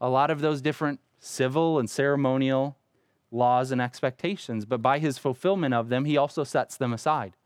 a 0.00 0.08
lot 0.08 0.30
of 0.30 0.40
those 0.40 0.62
different 0.62 0.98
civil 1.20 1.78
and 1.78 1.88
ceremonial 1.88 2.76
laws 3.30 3.70
and 3.70 3.80
expectations, 3.80 4.64
but 4.64 4.82
by 4.82 4.98
his 4.98 5.18
fulfillment 5.18 5.74
of 5.74 5.88
them, 5.88 6.04
he 6.04 6.16
also 6.16 6.42
sets 6.42 6.76
them 6.76 6.92
aside. 6.92 7.36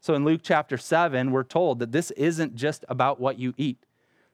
So 0.00 0.14
in 0.14 0.24
Luke 0.24 0.42
chapter 0.42 0.76
7, 0.76 1.30
we're 1.30 1.44
told 1.44 1.78
that 1.78 1.92
this 1.92 2.10
isn't 2.10 2.54
just 2.54 2.84
about 2.88 3.18
what 3.20 3.38
you 3.38 3.54
eat. 3.56 3.78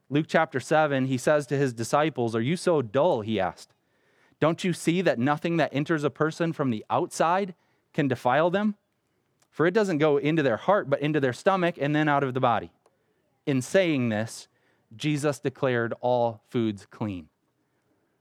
Luke 0.08 0.26
chapter 0.28 0.58
7, 0.58 1.06
he 1.06 1.16
says 1.16 1.46
to 1.46 1.56
his 1.56 1.72
disciples, 1.72 2.34
Are 2.34 2.40
you 2.40 2.56
so 2.56 2.82
dull? 2.82 3.20
He 3.20 3.38
asked. 3.38 3.72
Don't 4.40 4.64
you 4.64 4.72
see 4.72 5.02
that 5.02 5.18
nothing 5.18 5.58
that 5.58 5.72
enters 5.72 6.02
a 6.02 6.10
person 6.10 6.52
from 6.52 6.70
the 6.70 6.84
outside 6.90 7.54
can 7.92 8.08
defile 8.08 8.50
them? 8.50 8.74
For 9.50 9.66
it 9.66 9.74
doesn't 9.74 9.98
go 9.98 10.16
into 10.16 10.42
their 10.42 10.56
heart, 10.56 10.90
but 10.90 11.00
into 11.00 11.20
their 11.20 11.32
stomach 11.32 11.76
and 11.80 11.94
then 11.94 12.08
out 12.08 12.24
of 12.24 12.34
the 12.34 12.40
body. 12.40 12.72
In 13.46 13.62
saying 13.62 14.08
this, 14.08 14.48
Jesus 14.96 15.38
declared 15.38 15.94
all 16.00 16.42
foods 16.48 16.86
clean. 16.90 17.28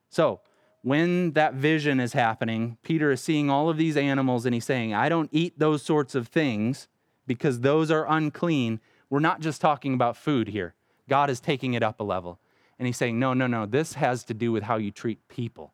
So, 0.10 0.42
when 0.82 1.32
that 1.34 1.56
vision 1.56 2.00
is 2.00 2.14
happening, 2.14 2.78
Peter 2.84 3.12
is 3.12 3.22
seeing 3.22 3.50
all 3.50 3.70
of 3.70 3.78
these 3.78 3.98
animals 3.98 4.46
and 4.46 4.54
he's 4.54 4.66
saying, 4.66 4.94
I 4.94 5.10
don't 5.10 5.30
eat 5.32 5.60
those 5.60 5.84
sorts 5.84 6.16
of 6.16 6.28
things 6.28 6.88
because 7.28 7.60
those 7.60 7.92
are 7.92 8.06
unclean. 8.08 8.80
We're 9.10 9.20
not 9.20 9.42
just 9.42 9.60
talking 9.60 9.94
about 9.94 10.16
food 10.16 10.50
here. 10.50 10.74
God 11.10 11.30
is 11.30 11.40
taking 11.40 11.74
it 11.74 11.84
up 11.84 12.00
a 12.00 12.04
level. 12.04 12.40
And 12.78 12.86
he's 12.86 12.98
saying, 12.98 13.20
No, 13.20 13.34
no, 13.34 13.46
no, 13.46 13.66
this 13.66 13.94
has 13.94 14.24
to 14.26 14.34
do 14.34 14.52
with 14.52 14.64
how 14.64 14.78
you 14.78 14.90
treat 14.90 15.28
people. 15.28 15.74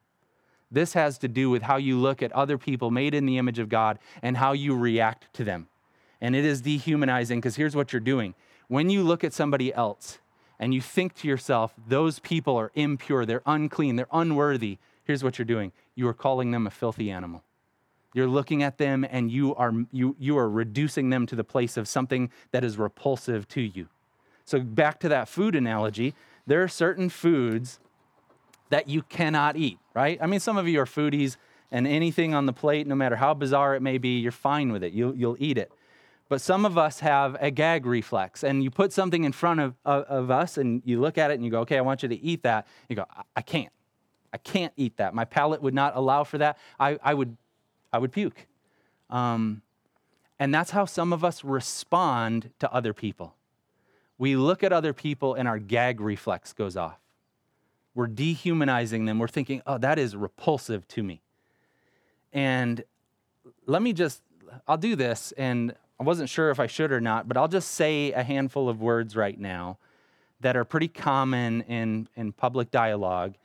This 0.71 0.93
has 0.93 1.19
to 1.19 1.27
do 1.27 1.51
with 1.51 1.61
how 1.61 1.77
you 1.77 1.97
look 1.97 2.23
at 2.23 2.31
other 2.31 2.57
people 2.57 2.89
made 2.89 3.13
in 3.13 3.27
the 3.27 3.37
image 3.37 3.59
of 3.59 3.69
God 3.69 3.99
and 4.23 4.37
how 4.37 4.53
you 4.53 4.75
react 4.75 5.31
to 5.35 5.43
them. 5.43 5.67
And 6.19 6.35
it 6.35 6.43
is 6.43 6.61
dehumanizing 6.61 7.39
because 7.39 7.55
here's 7.55 7.75
what 7.75 7.93
you're 7.93 7.99
doing. 7.99 8.33
When 8.67 8.89
you 8.89 9.03
look 9.03 9.23
at 9.23 9.33
somebody 9.33 9.71
else 9.71 10.17
and 10.59 10.73
you 10.73 10.81
think 10.81 11.13
to 11.15 11.27
yourself, 11.27 11.73
those 11.87 12.17
people 12.17 12.57
are 12.57 12.71
impure, 12.73 13.25
they're 13.25 13.43
unclean, 13.45 13.95
they're 13.95 14.07
unworthy, 14.11 14.79
here's 15.05 15.23
what 15.23 15.39
you're 15.39 15.45
doing 15.45 15.71
you 15.95 16.07
are 16.07 16.13
calling 16.13 16.51
them 16.51 16.67
a 16.67 16.71
filthy 16.71 17.09
animal. 17.09 17.43
You're 18.13 18.27
looking 18.27 18.63
at 18.63 18.77
them 18.77 19.05
and 19.09 19.29
you 19.29 19.53
are, 19.55 19.73
you, 19.91 20.15
you 20.17 20.37
are 20.37 20.49
reducing 20.49 21.09
them 21.09 21.25
to 21.25 21.35
the 21.35 21.43
place 21.43 21.75
of 21.75 21.85
something 21.85 22.31
that 22.51 22.63
is 22.63 22.77
repulsive 22.77 23.45
to 23.49 23.61
you. 23.61 23.89
So, 24.45 24.61
back 24.61 24.99
to 25.01 25.09
that 25.09 25.27
food 25.27 25.53
analogy, 25.55 26.13
there 26.47 26.63
are 26.63 26.67
certain 26.67 27.09
foods 27.09 27.79
that 28.69 28.87
you 28.87 29.01
cannot 29.03 29.57
eat, 29.57 29.79
right? 29.93 30.17
I 30.21 30.27
mean, 30.27 30.39
some 30.39 30.57
of 30.57 30.67
you 30.67 30.79
are 30.79 30.85
foodies, 30.85 31.37
and 31.71 31.87
anything 31.87 32.33
on 32.33 32.45
the 32.45 32.53
plate, 32.53 32.87
no 32.87 32.95
matter 32.95 33.15
how 33.15 33.33
bizarre 33.33 33.75
it 33.75 33.81
may 33.81 33.97
be, 33.97 34.19
you're 34.19 34.31
fine 34.31 34.71
with 34.71 34.83
it. 34.83 34.93
You'll, 34.93 35.15
you'll 35.15 35.37
eat 35.39 35.57
it. 35.57 35.71
But 36.29 36.41
some 36.41 36.65
of 36.65 36.77
us 36.77 37.01
have 37.01 37.35
a 37.39 37.51
gag 37.51 37.85
reflex, 37.85 38.43
and 38.43 38.63
you 38.63 38.71
put 38.71 38.93
something 38.93 39.23
in 39.23 39.31
front 39.31 39.59
of, 39.59 39.75
of, 39.83 40.03
of 40.03 40.31
us, 40.31 40.57
and 40.57 40.81
you 40.85 40.99
look 40.99 41.17
at 41.17 41.31
it 41.31 41.35
and 41.35 41.43
you 41.43 41.51
go, 41.51 41.59
okay, 41.61 41.77
I 41.77 41.81
want 41.81 42.01
you 42.01 42.09
to 42.09 42.15
eat 42.15 42.43
that. 42.43 42.65
You 42.87 42.95
go, 42.95 43.05
I, 43.09 43.23
I 43.35 43.41
can't. 43.41 43.71
I 44.35 44.37
can't 44.37 44.73
eat 44.75 44.97
that. 44.97 45.13
My 45.13 45.23
palate 45.23 45.61
would 45.61 45.73
not 45.73 45.95
allow 45.95 46.25
for 46.25 46.37
that. 46.39 46.57
I, 46.77 46.99
I, 47.01 47.13
would, 47.13 47.37
I 47.93 47.99
would 47.99 48.11
puke. 48.11 48.47
Um, 49.09 49.61
and 50.37 50.53
that's 50.53 50.71
how 50.71 50.83
some 50.83 51.13
of 51.13 51.23
us 51.23 51.45
respond 51.45 52.49
to 52.59 52.69
other 52.69 52.93
people. 52.93 53.33
We 54.17 54.35
look 54.35 54.61
at 54.61 54.73
other 54.73 54.91
people 54.91 55.35
and 55.35 55.47
our 55.47 55.57
gag 55.57 56.01
reflex 56.01 56.51
goes 56.51 56.75
off. 56.75 56.99
We're 57.93 58.07
dehumanizing 58.07 59.05
them. 59.05 59.19
We're 59.19 59.29
thinking, 59.29 59.61
oh, 59.65 59.77
that 59.77 59.97
is 59.97 60.17
repulsive 60.17 60.85
to 60.89 61.01
me. 61.01 61.21
And 62.33 62.83
let 63.65 63.81
me 63.81 63.93
just, 63.93 64.21
I'll 64.67 64.75
do 64.75 64.97
this, 64.97 65.31
and 65.37 65.73
I 65.97 66.03
wasn't 66.03 66.27
sure 66.27 66.49
if 66.49 66.59
I 66.59 66.67
should 66.67 66.91
or 66.91 66.99
not, 66.99 67.29
but 67.29 67.37
I'll 67.37 67.47
just 67.47 67.71
say 67.71 68.11
a 68.11 68.21
handful 68.21 68.67
of 68.67 68.81
words 68.81 69.15
right 69.15 69.39
now 69.39 69.77
that 70.41 70.57
are 70.57 70.65
pretty 70.65 70.89
common 70.89 71.61
in, 71.61 72.09
in 72.17 72.33
public 72.33 72.69
dialogue. 72.69 73.35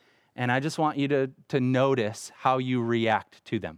And 0.40 0.50
I 0.50 0.58
just 0.58 0.78
want 0.78 0.96
you 0.96 1.06
to, 1.08 1.30
to 1.48 1.60
notice 1.60 2.32
how 2.34 2.56
you 2.56 2.82
react 2.82 3.44
to 3.44 3.58
them. 3.58 3.76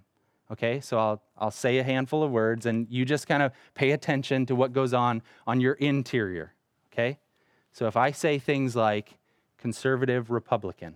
Okay, 0.52 0.78
so 0.78 0.96
I'll, 0.96 1.22
I'll 1.36 1.50
say 1.50 1.78
a 1.78 1.82
handful 1.82 2.22
of 2.22 2.30
words, 2.30 2.66
and 2.66 2.86
you 2.88 3.04
just 3.04 3.26
kind 3.26 3.42
of 3.42 3.50
pay 3.74 3.90
attention 3.90 4.46
to 4.46 4.54
what 4.54 4.72
goes 4.72 4.94
on 4.94 5.22
on 5.44 5.60
your 5.60 5.72
interior. 5.72 6.54
Okay, 6.92 7.18
so 7.72 7.88
if 7.88 7.96
I 7.96 8.12
say 8.12 8.38
things 8.38 8.76
like 8.76 9.18
conservative 9.58 10.30
Republican 10.30 10.94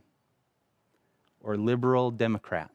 or 1.42 1.56
liberal 1.56 2.12
Democrat, 2.12 2.70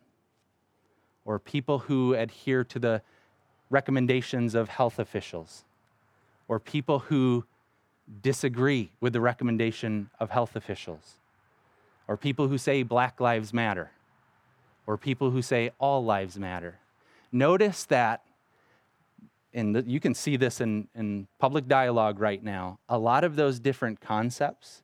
or 1.23 1.39
people 1.39 1.79
who 1.79 2.13
adhere 2.13 2.65
to 2.65 2.77
the 2.77 3.01
recommendations 3.69 4.53
of 4.53 4.67
health 4.67 4.99
officials, 4.99 5.63
or 6.49 6.59
people 6.59 6.99
who 6.99 7.45
disagree 8.21 8.91
with 8.99 9.13
the 9.13 9.21
recommendation 9.21 10.09
of 10.19 10.29
health 10.29 10.57
officials, 10.57 11.15
or 12.07 12.17
people 12.17 12.47
who 12.47 12.57
say 12.57 12.83
Black 12.83 13.19
Lives 13.19 13.53
Matter, 13.53 13.91
or 14.87 14.97
people 14.97 15.31
who 15.31 15.41
say 15.41 15.71
all 15.79 16.03
lives 16.03 16.37
matter. 16.37 16.79
Notice 17.31 17.85
that, 17.85 18.23
and 19.53 19.83
you 19.87 19.99
can 19.99 20.13
see 20.13 20.35
this 20.35 20.59
in, 20.59 20.87
in 20.95 21.27
public 21.39 21.67
dialogue 21.67 22.19
right 22.19 22.43
now, 22.43 22.79
a 22.89 22.97
lot 22.97 23.23
of 23.23 23.35
those 23.35 23.59
different 23.59 24.01
concepts 24.01 24.83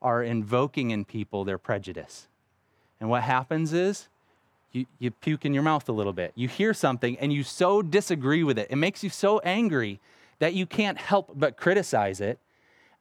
are 0.00 0.22
invoking 0.22 0.90
in 0.90 1.04
people 1.04 1.44
their 1.44 1.58
prejudice. 1.58 2.28
And 3.00 3.10
what 3.10 3.22
happens 3.22 3.72
is 3.72 4.08
you, 4.72 4.86
you 4.98 5.10
puke 5.10 5.44
in 5.44 5.54
your 5.54 5.62
mouth 5.62 5.88
a 5.88 5.92
little 5.92 6.12
bit. 6.12 6.32
You 6.34 6.46
hear 6.46 6.74
something 6.74 7.18
and 7.18 7.32
you 7.32 7.42
so 7.42 7.82
disagree 7.82 8.44
with 8.44 8.58
it. 8.58 8.68
It 8.70 8.76
makes 8.76 9.02
you 9.02 9.10
so 9.10 9.38
angry 9.40 9.98
that 10.38 10.54
you 10.54 10.66
can't 10.66 10.98
help 10.98 11.32
but 11.34 11.56
criticize 11.56 12.20
it. 12.20 12.38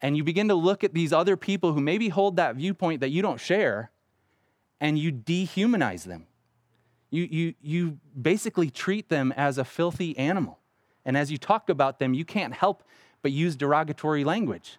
And 0.01 0.15
you 0.15 0.23
begin 0.23 0.47
to 0.49 0.55
look 0.55 0.83
at 0.83 0.93
these 0.93 1.11
other 1.11 1.35
people 1.35 1.73
who 1.73 1.81
maybe 1.81 2.09
hold 2.09 2.35
that 2.35 2.55
viewpoint 2.55 3.01
that 3.01 3.09
you 3.09 3.21
don't 3.21 3.39
share 3.39 3.91
and 4.79 4.97
you 4.97 5.11
dehumanize 5.11 6.03
them. 6.03 6.27
You, 7.09 7.23
you, 7.23 7.53
you 7.61 7.99
basically 8.19 8.69
treat 8.69 9.09
them 9.09 9.33
as 9.35 9.57
a 9.57 9.65
filthy 9.65 10.17
animal. 10.17 10.59
And 11.05 11.17
as 11.17 11.31
you 11.31 11.37
talk 11.37 11.69
about 11.69 11.99
them, 11.99 12.13
you 12.13 12.25
can't 12.25 12.53
help 12.53 12.83
but 13.21 13.31
use 13.31 13.55
derogatory 13.55 14.23
language. 14.23 14.77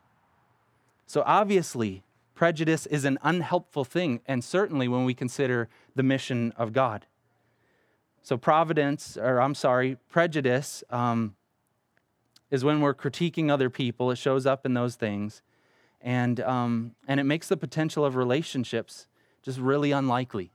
So 1.07 1.23
obviously, 1.27 2.05
prejudice 2.35 2.87
is 2.87 3.05
an 3.05 3.19
unhelpful 3.23 3.85
thing, 3.85 4.21
and 4.27 4.45
certainly 4.45 4.89
when 4.89 5.05
we 5.05 5.15
consider 5.15 5.69
the 5.97 6.03
mission 6.03 6.53
of 6.57 6.73
God. 6.73 7.07
So, 8.23 8.37
providence, 8.37 9.17
or 9.17 9.41
I'm 9.41 9.55
sorry, 9.55 9.97
prejudice 10.11 10.85
um, 10.91 11.35
is 12.51 12.65
when 12.65 12.81
we're 12.81 12.95
critiquing 12.95 13.51
other 13.51 13.71
people. 13.71 14.11
It 14.11 14.17
shows 14.17 14.47
up 14.47 14.65
in 14.65 14.75
those 14.75 14.95
things. 14.95 15.43
And, 16.01 16.41
um, 16.41 16.95
and 17.07 17.19
it 17.19 17.25
makes 17.25 17.49
the 17.49 17.57
potential 17.57 18.05
of 18.05 18.17
relationships 18.17 19.09
just 19.43 19.59
really 19.59 19.93
unlikely. 19.93 20.53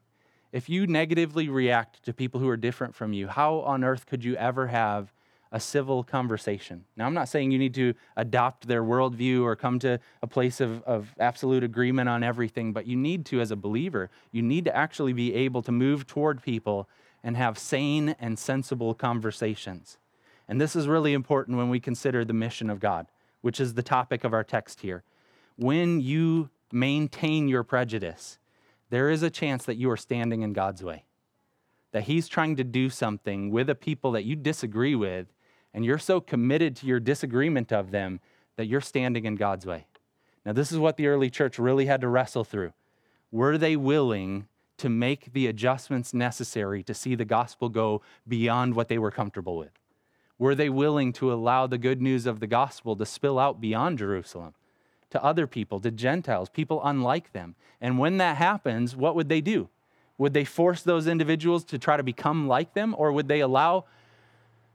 If 0.51 0.69
you 0.69 0.87
negatively 0.87 1.49
react 1.49 2.03
to 2.03 2.13
people 2.13 2.39
who 2.39 2.47
are 2.47 2.57
different 2.57 2.95
from 2.95 3.11
you, 3.13 3.27
how 3.27 3.59
on 3.61 3.83
earth 3.83 4.05
could 4.05 4.23
you 4.23 4.35
ever 4.35 4.67
have 4.67 5.11
a 5.53 5.59
civil 5.59 6.03
conversation. 6.03 6.83
Now, 6.97 7.05
I'm 7.05 7.13
not 7.13 7.29
saying 7.29 7.51
you 7.51 7.59
need 7.59 7.75
to 7.75 7.93
adopt 8.17 8.67
their 8.67 8.83
worldview 8.83 9.43
or 9.43 9.55
come 9.55 9.77
to 9.79 9.99
a 10.23 10.27
place 10.27 10.59
of, 10.59 10.81
of 10.81 11.13
absolute 11.19 11.63
agreement 11.63 12.09
on 12.09 12.23
everything, 12.23 12.73
but 12.73 12.87
you 12.87 12.97
need 12.97 13.23
to, 13.27 13.39
as 13.39 13.51
a 13.51 13.55
believer, 13.55 14.09
you 14.31 14.41
need 14.41 14.65
to 14.65 14.75
actually 14.75 15.13
be 15.13 15.35
able 15.35 15.61
to 15.61 15.71
move 15.71 16.07
toward 16.07 16.41
people 16.41 16.89
and 17.23 17.37
have 17.37 17.59
sane 17.59 18.15
and 18.19 18.39
sensible 18.39 18.95
conversations. 18.95 19.99
And 20.53 20.61
this 20.61 20.75
is 20.75 20.87
really 20.87 21.13
important 21.13 21.57
when 21.57 21.69
we 21.69 21.79
consider 21.79 22.23
the 22.23 22.31
mission 22.31 22.69
of 22.69 22.79
God, 22.79 23.07
which 23.41 23.59
is 23.59 23.73
the 23.73 23.81
topic 23.81 24.23
of 24.23 24.33
our 24.33 24.43
text 24.43 24.81
here. 24.81 25.01
When 25.55 25.99
you 25.99 26.51
maintain 26.71 27.47
your 27.47 27.63
prejudice, 27.63 28.37
there 28.91 29.09
is 29.09 29.23
a 29.23 29.31
chance 29.31 29.65
that 29.65 29.77
you 29.77 29.89
are 29.89 29.97
standing 29.97 30.43
in 30.43 30.53
God's 30.53 30.83
way. 30.83 31.05
That 31.91 32.03
He's 32.03 32.27
trying 32.27 32.55
to 32.57 32.63
do 32.63 32.91
something 32.91 33.49
with 33.49 33.67
a 33.67 33.73
people 33.73 34.11
that 34.11 34.25
you 34.25 34.35
disagree 34.35 34.93
with, 34.93 35.25
and 35.73 35.83
you're 35.83 35.97
so 35.97 36.21
committed 36.21 36.75
to 36.75 36.85
your 36.85 36.99
disagreement 36.99 37.73
of 37.73 37.89
them 37.89 38.19
that 38.55 38.67
you're 38.67 38.79
standing 38.79 39.25
in 39.25 39.33
God's 39.33 39.65
way. 39.65 39.87
Now, 40.45 40.53
this 40.53 40.71
is 40.71 40.77
what 40.77 40.97
the 40.97 41.07
early 41.07 41.31
church 41.31 41.57
really 41.57 41.87
had 41.87 42.01
to 42.01 42.07
wrestle 42.07 42.43
through. 42.43 42.73
Were 43.31 43.57
they 43.57 43.75
willing 43.75 44.47
to 44.77 44.87
make 44.87 45.33
the 45.33 45.47
adjustments 45.47 46.13
necessary 46.13 46.83
to 46.83 46.93
see 46.93 47.15
the 47.15 47.25
gospel 47.25 47.69
go 47.69 48.03
beyond 48.27 48.75
what 48.75 48.87
they 48.87 48.99
were 48.99 49.09
comfortable 49.09 49.57
with? 49.57 49.79
Were 50.39 50.55
they 50.55 50.69
willing 50.69 51.13
to 51.13 51.31
allow 51.31 51.67
the 51.67 51.77
good 51.77 52.01
news 52.01 52.25
of 52.25 52.39
the 52.39 52.47
gospel 52.47 52.95
to 52.95 53.05
spill 53.05 53.39
out 53.39 53.61
beyond 53.61 53.99
Jerusalem 53.99 54.53
to 55.11 55.23
other 55.23 55.45
people, 55.45 55.79
to 55.79 55.91
Gentiles, 55.91 56.49
people 56.49 56.81
unlike 56.83 57.33
them? 57.33 57.55
And 57.79 57.99
when 57.99 58.17
that 58.17 58.37
happens, 58.37 58.95
what 58.95 59.15
would 59.15 59.29
they 59.29 59.41
do? 59.41 59.69
Would 60.17 60.33
they 60.33 60.45
force 60.45 60.81
those 60.81 61.07
individuals 61.07 61.63
to 61.65 61.77
try 61.77 61.97
to 61.97 62.03
become 62.03 62.47
like 62.47 62.73
them, 62.73 62.95
or 62.97 63.11
would 63.11 63.27
they 63.27 63.39
allow 63.39 63.85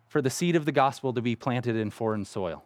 for 0.09 0.23
the 0.23 0.31
seed 0.31 0.57
of 0.57 0.65
the 0.65 0.73
gospel 0.73 1.13
to 1.13 1.23
be 1.23 1.37
planted 1.37 1.77
in 1.77 1.91
foreign 1.91 2.25
soil. 2.25 2.65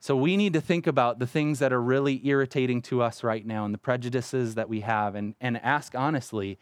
So 0.00 0.16
we 0.16 0.36
need 0.36 0.54
to 0.54 0.60
think 0.60 0.86
about 0.86 1.20
the 1.20 1.26
things 1.26 1.60
that 1.60 1.72
are 1.72 1.80
really 1.80 2.26
irritating 2.26 2.82
to 2.82 3.02
us 3.02 3.22
right 3.22 3.46
now 3.46 3.64
and 3.64 3.72
the 3.72 3.78
prejudices 3.78 4.56
that 4.56 4.68
we 4.68 4.80
have 4.80 5.14
and, 5.14 5.36
and 5.40 5.58
ask 5.58 5.94
honestly 5.94 6.58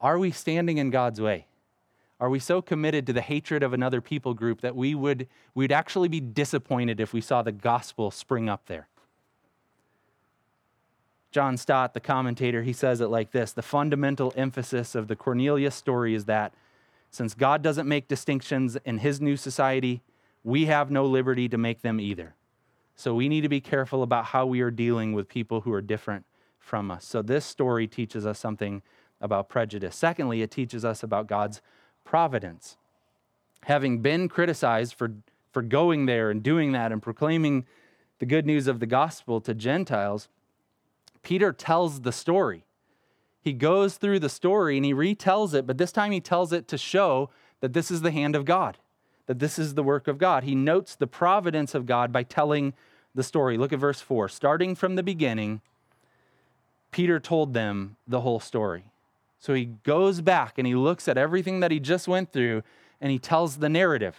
are 0.00 0.16
we 0.16 0.30
standing 0.30 0.78
in 0.78 0.90
God's 0.90 1.20
way? 1.20 1.48
Are 2.20 2.28
we 2.28 2.40
so 2.40 2.60
committed 2.60 3.06
to 3.06 3.12
the 3.12 3.20
hatred 3.20 3.62
of 3.62 3.72
another 3.72 4.00
people 4.00 4.34
group 4.34 4.60
that 4.60 4.74
we 4.74 4.94
would 4.94 5.28
we'd 5.54 5.72
actually 5.72 6.08
be 6.08 6.20
disappointed 6.20 7.00
if 7.00 7.12
we 7.12 7.20
saw 7.20 7.42
the 7.42 7.52
gospel 7.52 8.10
spring 8.10 8.48
up 8.48 8.66
there? 8.66 8.88
John 11.30 11.56
Stott, 11.56 11.94
the 11.94 12.00
commentator, 12.00 12.62
he 12.62 12.72
says 12.72 13.00
it 13.00 13.08
like 13.08 13.30
this 13.30 13.52
The 13.52 13.62
fundamental 13.62 14.32
emphasis 14.36 14.94
of 14.94 15.08
the 15.08 15.16
Cornelius 15.16 15.74
story 15.74 16.14
is 16.14 16.24
that 16.24 16.52
since 17.10 17.34
God 17.34 17.62
doesn't 17.62 17.88
make 17.88 18.08
distinctions 18.08 18.76
in 18.84 18.98
his 18.98 19.20
new 19.20 19.36
society, 19.36 20.02
we 20.42 20.66
have 20.66 20.90
no 20.90 21.04
liberty 21.04 21.48
to 21.48 21.58
make 21.58 21.82
them 21.82 22.00
either. 22.00 22.34
So 22.96 23.14
we 23.14 23.28
need 23.28 23.42
to 23.42 23.48
be 23.48 23.60
careful 23.60 24.02
about 24.02 24.26
how 24.26 24.44
we 24.46 24.60
are 24.60 24.70
dealing 24.70 25.12
with 25.12 25.28
people 25.28 25.60
who 25.60 25.72
are 25.72 25.80
different 25.80 26.24
from 26.58 26.90
us. 26.90 27.04
So 27.04 27.22
this 27.22 27.44
story 27.44 27.86
teaches 27.86 28.26
us 28.26 28.38
something 28.38 28.82
about 29.20 29.48
prejudice. 29.48 29.96
Secondly, 29.96 30.42
it 30.42 30.50
teaches 30.50 30.84
us 30.84 31.02
about 31.02 31.26
God's 31.26 31.60
providence. 32.08 32.76
Having 33.64 34.00
been 34.00 34.28
criticized 34.28 34.94
for, 34.94 35.12
for 35.52 35.60
going 35.62 36.06
there 36.06 36.30
and 36.30 36.42
doing 36.42 36.72
that 36.72 36.90
and 36.90 37.02
proclaiming 37.02 37.66
the 38.18 38.26
good 38.26 38.46
news 38.46 38.66
of 38.66 38.80
the 38.80 38.86
gospel 38.86 39.40
to 39.42 39.52
Gentiles, 39.52 40.28
Peter 41.22 41.52
tells 41.52 42.00
the 42.00 42.12
story 42.12 42.64
he 43.48 43.52
goes 43.52 43.96
through 43.96 44.18
the 44.18 44.28
story 44.28 44.76
and 44.76 44.84
he 44.84 44.92
retells 44.92 45.54
it, 45.54 45.66
but 45.66 45.78
this 45.78 45.92
time 45.92 46.12
he 46.12 46.20
tells 46.20 46.52
it 46.52 46.68
to 46.68 46.76
show 46.76 47.30
that 47.60 47.72
this 47.72 47.90
is 47.90 48.02
the 48.02 48.10
hand 48.10 48.36
of 48.36 48.44
God, 48.44 48.78
that 49.26 49.38
this 49.38 49.58
is 49.58 49.74
the 49.74 49.82
work 49.82 50.08
of 50.08 50.18
God. 50.18 50.44
He 50.44 50.54
notes 50.54 50.94
the 50.94 51.06
providence 51.06 51.74
of 51.74 51.86
God 51.86 52.12
by 52.12 52.24
telling 52.24 52.74
the 53.14 53.22
story. 53.22 53.56
Look 53.56 53.72
at 53.72 53.78
verse 53.78 54.00
4. 54.00 54.28
Starting 54.28 54.74
from 54.74 54.96
the 54.96 55.02
beginning, 55.02 55.60
Peter 56.90 57.18
told 57.20 57.54
them 57.54 57.96
the 58.06 58.20
whole 58.20 58.40
story. 58.40 58.84
So 59.38 59.54
he 59.54 59.66
goes 59.66 60.20
back 60.20 60.58
and 60.58 60.66
he 60.66 60.74
looks 60.74 61.08
at 61.08 61.16
everything 61.16 61.60
that 61.60 61.70
he 61.70 61.80
just 61.80 62.08
went 62.08 62.32
through 62.32 62.62
and 63.00 63.10
he 63.10 63.18
tells 63.18 63.58
the 63.58 63.68
narrative. 63.68 64.16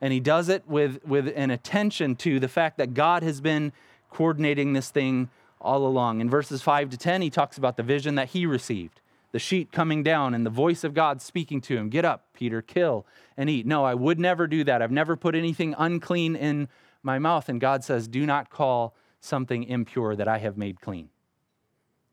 And 0.00 0.12
he 0.12 0.20
does 0.20 0.48
it 0.48 0.66
with, 0.66 1.04
with 1.04 1.32
an 1.36 1.50
attention 1.50 2.16
to 2.16 2.40
the 2.40 2.48
fact 2.48 2.78
that 2.78 2.94
God 2.94 3.22
has 3.22 3.40
been 3.40 3.72
coordinating 4.10 4.72
this 4.72 4.90
thing 4.90 5.30
all 5.60 5.86
along. 5.86 6.20
In 6.20 6.28
verses 6.28 6.62
5 6.62 6.90
to 6.90 6.96
10, 6.96 7.22
he 7.22 7.30
talks 7.30 7.56
about 7.56 7.76
the 7.76 7.82
vision 7.82 8.16
that 8.16 8.30
he 8.30 8.46
received, 8.46 9.00
the 9.30 9.38
sheet 9.38 9.72
coming 9.72 10.02
down 10.02 10.34
and 10.34 10.44
the 10.44 10.50
voice 10.50 10.84
of 10.84 10.94
God 10.94 11.22
speaking 11.22 11.60
to 11.62 11.76
him, 11.76 11.88
Get 11.88 12.04
up, 12.04 12.26
Peter, 12.34 12.60
kill 12.60 13.06
and 13.36 13.48
eat. 13.48 13.64
No, 13.64 13.84
I 13.84 13.94
would 13.94 14.18
never 14.18 14.46
do 14.46 14.64
that. 14.64 14.82
I've 14.82 14.90
never 14.90 15.16
put 15.16 15.34
anything 15.34 15.74
unclean 15.78 16.36
in 16.36 16.68
my 17.02 17.18
mouth. 17.18 17.48
And 17.48 17.60
God 17.60 17.84
says, 17.84 18.08
Do 18.08 18.26
not 18.26 18.50
call 18.50 18.94
something 19.20 19.64
impure 19.64 20.16
that 20.16 20.28
I 20.28 20.38
have 20.38 20.56
made 20.56 20.80
clean. 20.80 21.08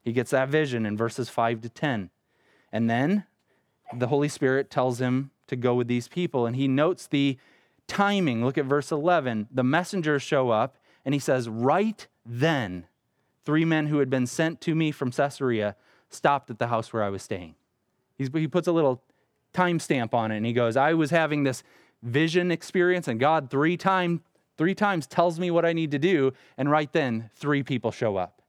He 0.04 0.14
gets 0.14 0.32
that 0.32 0.50
vision 0.50 0.86
in 0.86 0.96
verses 0.96 1.30
5 1.30 1.62
to 1.62 1.70
10. 1.70 2.10
And 2.72 2.90
then 2.90 3.26
the 3.94 4.08
Holy 4.08 4.30
Spirit 4.30 4.70
tells 4.70 5.00
him 5.00 5.32
to 5.48 5.56
go 5.56 5.74
with 5.76 5.88
these 5.88 6.08
people. 6.08 6.46
And 6.46 6.56
he 6.56 6.68
notes 6.68 7.08
the 7.08 7.38
timing. 7.88 8.46
Look 8.46 8.58
at 8.58 8.66
verse 8.66 8.92
11. 8.92 9.48
The 9.52 9.64
messengers 9.64 10.22
show 10.22 10.50
up, 10.50 10.78
and 11.04 11.14
he 11.14 11.20
says, 11.20 11.50
Right 11.50 12.08
then, 12.26 12.86
three 13.44 13.66
men 13.66 13.88
who 13.88 14.00
had 14.00 14.10
been 14.10 14.28
sent 14.28 14.62
to 14.62 14.76
me 14.76 14.92
from 14.92 15.12
Caesarea 15.12 15.76
stopped 16.10 16.50
at 16.50 16.60
the 16.60 16.68
house 16.68 16.94
where 16.94 17.04
I 17.04 17.10
was 17.10 17.24
staying. 17.24 17.56
He's, 18.18 18.30
he 18.34 18.48
puts 18.48 18.68
a 18.68 18.72
little 18.72 19.02
timestamp 19.54 20.14
on 20.14 20.32
it, 20.32 20.38
and 20.38 20.46
he 20.46 20.54
goes, 20.54 20.78
I 20.78 20.94
was 20.94 21.10
having 21.10 21.44
this 21.44 21.64
vision 22.04 22.52
experience, 22.52 23.08
and 23.08 23.20
God 23.20 23.50
three, 23.50 23.78
three 23.78 24.76
times 24.76 25.08
tells 25.08 25.40
me 25.40 25.52
what 25.52 25.66
I 25.66 25.74
need 25.74 25.92
to 25.92 26.00
do, 26.00 26.34
and 26.58 26.70
right 26.70 26.92
then, 26.92 27.30
three 27.36 27.64
people 27.64 27.92
show 27.92 28.18
up. 28.18 28.42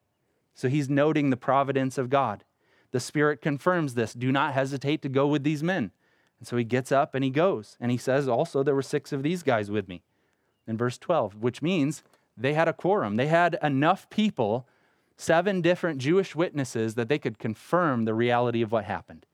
So 0.54 0.68
he's 0.68 0.90
noting 0.90 1.30
the 1.30 1.36
providence 1.36 1.96
of 1.96 2.10
God. 2.10 2.44
The 2.92 3.00
Spirit 3.00 3.40
confirms 3.40 3.94
this. 3.94 4.12
Do 4.12 4.32
not 4.32 4.54
hesitate 4.54 5.02
to 5.02 5.08
go 5.08 5.26
with 5.26 5.44
these 5.44 5.62
men. 5.62 5.92
And 6.38 6.48
so 6.48 6.56
he 6.56 6.64
gets 6.64 6.90
up 6.90 7.14
and 7.14 7.22
he 7.22 7.30
goes. 7.30 7.76
And 7.80 7.90
he 7.90 7.98
says, 7.98 8.28
also, 8.28 8.62
there 8.62 8.74
were 8.74 8.82
six 8.82 9.12
of 9.12 9.22
these 9.22 9.42
guys 9.42 9.70
with 9.70 9.88
me 9.88 10.02
in 10.66 10.76
verse 10.76 10.98
12, 10.98 11.36
which 11.36 11.62
means 11.62 12.02
they 12.36 12.54
had 12.54 12.68
a 12.68 12.72
quorum. 12.72 13.16
They 13.16 13.26
had 13.26 13.58
enough 13.62 14.08
people, 14.10 14.66
seven 15.16 15.60
different 15.60 15.98
Jewish 15.98 16.34
witnesses, 16.34 16.94
that 16.94 17.08
they 17.08 17.18
could 17.18 17.38
confirm 17.38 18.04
the 18.04 18.14
reality 18.14 18.62
of 18.62 18.72
what 18.72 18.84
happened. 18.84 19.26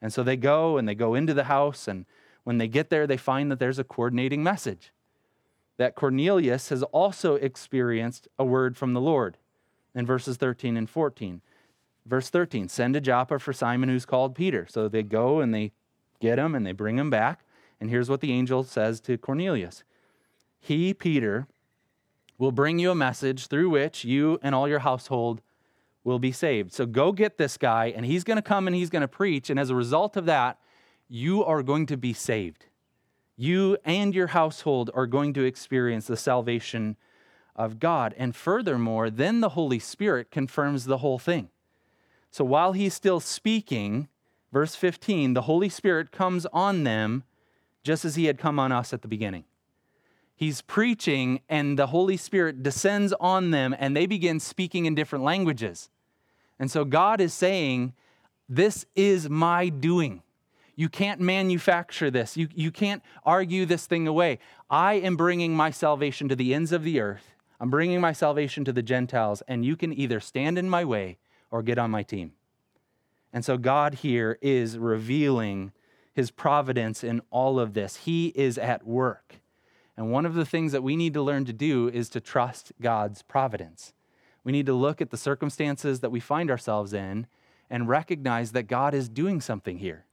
And 0.00 0.12
so 0.12 0.22
they 0.22 0.36
go 0.36 0.76
and 0.76 0.88
they 0.88 0.96
go 0.96 1.14
into 1.14 1.32
the 1.32 1.44
house. 1.44 1.86
And 1.86 2.06
when 2.44 2.58
they 2.58 2.68
get 2.68 2.90
there, 2.90 3.06
they 3.06 3.16
find 3.16 3.50
that 3.50 3.60
there's 3.60 3.78
a 3.78 3.84
coordinating 3.84 4.42
message 4.42 4.92
that 5.76 5.94
Cornelius 5.94 6.68
has 6.68 6.82
also 6.84 7.36
experienced 7.36 8.28
a 8.38 8.44
word 8.44 8.76
from 8.76 8.92
the 8.92 9.00
Lord 9.00 9.38
in 9.94 10.04
verses 10.06 10.36
13 10.36 10.76
and 10.76 10.88
14. 10.88 11.40
Verse 12.04 12.30
13, 12.30 12.68
send 12.68 12.94
to 12.94 13.00
Joppa 13.00 13.38
for 13.38 13.52
Simon 13.52 13.88
who's 13.88 14.06
called 14.06 14.34
Peter. 14.34 14.66
So 14.68 14.88
they 14.88 15.02
go 15.02 15.40
and 15.40 15.54
they 15.54 15.72
get 16.20 16.38
him 16.38 16.54
and 16.54 16.66
they 16.66 16.72
bring 16.72 16.98
him 16.98 17.10
back. 17.10 17.44
And 17.80 17.90
here's 17.90 18.08
what 18.08 18.20
the 18.20 18.32
angel 18.32 18.64
says 18.64 19.00
to 19.02 19.18
Cornelius 19.18 19.84
He, 20.60 20.94
Peter, 20.94 21.46
will 22.38 22.52
bring 22.52 22.78
you 22.78 22.90
a 22.90 22.94
message 22.94 23.46
through 23.46 23.70
which 23.70 24.04
you 24.04 24.38
and 24.42 24.54
all 24.54 24.68
your 24.68 24.80
household 24.80 25.40
will 26.04 26.18
be 26.18 26.32
saved. 26.32 26.72
So 26.72 26.86
go 26.86 27.12
get 27.12 27.38
this 27.38 27.56
guy, 27.56 27.92
and 27.94 28.04
he's 28.04 28.24
going 28.24 28.36
to 28.36 28.42
come 28.42 28.66
and 28.66 28.74
he's 28.74 28.90
going 28.90 29.02
to 29.02 29.08
preach. 29.08 29.50
And 29.50 29.58
as 29.60 29.70
a 29.70 29.74
result 29.74 30.16
of 30.16 30.26
that, 30.26 30.58
you 31.08 31.44
are 31.44 31.62
going 31.62 31.86
to 31.86 31.96
be 31.96 32.12
saved. 32.12 32.66
You 33.36 33.76
and 33.84 34.14
your 34.14 34.28
household 34.28 34.90
are 34.94 35.06
going 35.06 35.32
to 35.34 35.44
experience 35.44 36.06
the 36.06 36.16
salvation 36.16 36.96
of 37.54 37.78
God. 37.78 38.14
And 38.16 38.34
furthermore, 38.34 39.10
then 39.10 39.40
the 39.40 39.50
Holy 39.50 39.78
Spirit 39.78 40.30
confirms 40.30 40.84
the 40.84 40.98
whole 40.98 41.18
thing. 41.18 41.48
So 42.32 42.44
while 42.44 42.72
he's 42.72 42.94
still 42.94 43.20
speaking, 43.20 44.08
verse 44.52 44.74
15, 44.74 45.34
the 45.34 45.42
Holy 45.42 45.68
Spirit 45.68 46.10
comes 46.10 46.46
on 46.46 46.82
them 46.82 47.24
just 47.84 48.06
as 48.06 48.14
he 48.14 48.24
had 48.24 48.38
come 48.38 48.58
on 48.58 48.72
us 48.72 48.94
at 48.94 49.02
the 49.02 49.08
beginning. 49.08 49.44
He's 50.34 50.62
preaching, 50.62 51.40
and 51.50 51.78
the 51.78 51.88
Holy 51.88 52.16
Spirit 52.16 52.62
descends 52.62 53.12
on 53.20 53.50
them, 53.50 53.76
and 53.78 53.94
they 53.94 54.06
begin 54.06 54.40
speaking 54.40 54.86
in 54.86 54.94
different 54.94 55.24
languages. 55.24 55.90
And 56.58 56.70
so 56.70 56.86
God 56.86 57.20
is 57.20 57.34
saying, 57.34 57.92
This 58.48 58.86
is 58.96 59.28
my 59.28 59.68
doing. 59.68 60.22
You 60.74 60.88
can't 60.88 61.20
manufacture 61.20 62.10
this. 62.10 62.34
You, 62.34 62.48
you 62.54 62.70
can't 62.70 63.02
argue 63.26 63.66
this 63.66 63.86
thing 63.86 64.08
away. 64.08 64.38
I 64.70 64.94
am 64.94 65.16
bringing 65.16 65.54
my 65.54 65.70
salvation 65.70 66.30
to 66.30 66.34
the 66.34 66.54
ends 66.54 66.72
of 66.72 66.82
the 66.82 66.98
earth. 66.98 67.34
I'm 67.60 67.68
bringing 67.68 68.00
my 68.00 68.12
salvation 68.12 68.64
to 68.64 68.72
the 68.72 68.82
Gentiles, 68.82 69.42
and 69.46 69.66
you 69.66 69.76
can 69.76 69.92
either 69.92 70.18
stand 70.18 70.56
in 70.56 70.70
my 70.70 70.82
way 70.82 71.18
or 71.52 71.62
get 71.62 71.78
on 71.78 71.92
my 71.92 72.02
team. 72.02 72.32
And 73.32 73.44
so 73.44 73.56
God 73.56 73.94
here 73.94 74.38
is 74.42 74.76
revealing 74.76 75.70
his 76.12 76.30
providence 76.30 77.04
in 77.04 77.22
all 77.30 77.60
of 77.60 77.74
this. 77.74 77.96
He 77.98 78.28
is 78.28 78.58
at 78.58 78.84
work. 78.86 79.36
And 79.96 80.10
one 80.10 80.26
of 80.26 80.34
the 80.34 80.44
things 80.44 80.72
that 80.72 80.82
we 80.82 80.96
need 80.96 81.14
to 81.14 81.22
learn 81.22 81.44
to 81.44 81.52
do 81.52 81.88
is 81.88 82.08
to 82.10 82.20
trust 82.20 82.72
God's 82.80 83.22
providence. 83.22 83.92
We 84.42 84.52
need 84.52 84.66
to 84.66 84.74
look 84.74 85.00
at 85.00 85.10
the 85.10 85.16
circumstances 85.16 86.00
that 86.00 86.10
we 86.10 86.20
find 86.20 86.50
ourselves 86.50 86.92
in 86.92 87.26
and 87.70 87.88
recognize 87.88 88.52
that 88.52 88.64
God 88.64 88.94
is 88.94 89.08
doing 89.08 89.40
something 89.40 89.78
here. 89.78 90.06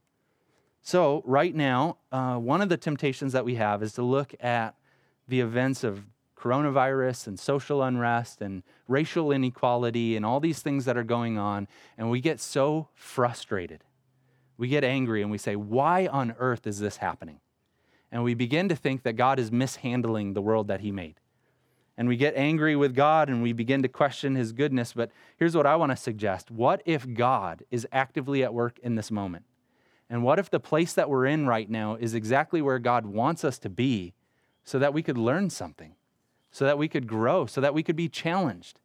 So, 0.82 1.22
right 1.26 1.54
now, 1.54 1.98
uh, 2.10 2.36
one 2.36 2.62
of 2.62 2.70
the 2.70 2.78
temptations 2.78 3.32
that 3.32 3.44
we 3.44 3.56
have 3.56 3.82
is 3.82 3.92
to 3.94 4.02
look 4.02 4.34
at 4.40 4.76
the 5.28 5.40
events 5.40 5.84
of 5.84 6.04
coronavirus 6.40 7.26
and 7.26 7.38
social 7.38 7.82
unrest 7.82 8.40
and 8.40 8.62
racial 8.88 9.30
inequality 9.30 10.16
and 10.16 10.24
all 10.24 10.40
these 10.40 10.60
things 10.60 10.84
that 10.86 10.96
are 10.96 11.04
going 11.04 11.38
on, 11.38 11.68
and 11.98 12.10
we 12.10 12.20
get 12.20 12.40
so 12.40 12.88
frustrated. 12.94 13.84
We 14.56 14.68
get 14.68 14.84
angry 14.84 15.22
and 15.22 15.30
we 15.30 15.38
say, 15.38 15.56
Why 15.56 16.06
on 16.06 16.34
earth 16.38 16.66
is 16.66 16.78
this 16.78 16.98
happening? 16.98 17.40
And 18.12 18.24
we 18.24 18.34
begin 18.34 18.68
to 18.68 18.76
think 18.76 19.04
that 19.04 19.14
God 19.14 19.38
is 19.38 19.52
mishandling 19.52 20.34
the 20.34 20.42
world 20.42 20.68
that 20.68 20.80
He 20.80 20.90
made. 20.90 21.20
And 21.96 22.08
we 22.08 22.16
get 22.16 22.34
angry 22.34 22.76
with 22.76 22.94
God 22.94 23.28
and 23.28 23.42
we 23.42 23.52
begin 23.52 23.82
to 23.82 23.88
question 23.88 24.34
His 24.34 24.52
goodness. 24.52 24.92
But 24.92 25.10
here's 25.36 25.56
what 25.56 25.66
I 25.66 25.76
want 25.76 25.92
to 25.92 25.96
suggest 25.96 26.50
What 26.50 26.82
if 26.84 27.12
God 27.14 27.64
is 27.70 27.86
actively 27.92 28.42
at 28.42 28.54
work 28.54 28.78
in 28.82 28.96
this 28.96 29.10
moment? 29.10 29.44
And 30.10 30.24
what 30.24 30.40
if 30.40 30.50
the 30.50 30.60
place 30.60 30.92
that 30.94 31.08
we're 31.08 31.26
in 31.26 31.46
right 31.46 31.70
now 31.70 31.94
is 31.94 32.14
exactly 32.14 32.60
where 32.60 32.80
God 32.80 33.06
wants 33.06 33.44
us 33.44 33.58
to 33.60 33.70
be 33.70 34.12
so 34.64 34.78
that 34.78 34.92
we 34.92 35.02
could 35.02 35.16
learn 35.16 35.50
something? 35.50 35.94
So 36.50 36.64
that 36.64 36.78
we 36.78 36.88
could 36.88 37.06
grow, 37.06 37.46
so 37.46 37.60
that 37.60 37.74
we 37.74 37.82
could 37.82 37.96
be 37.96 38.08
challenged. 38.08 38.78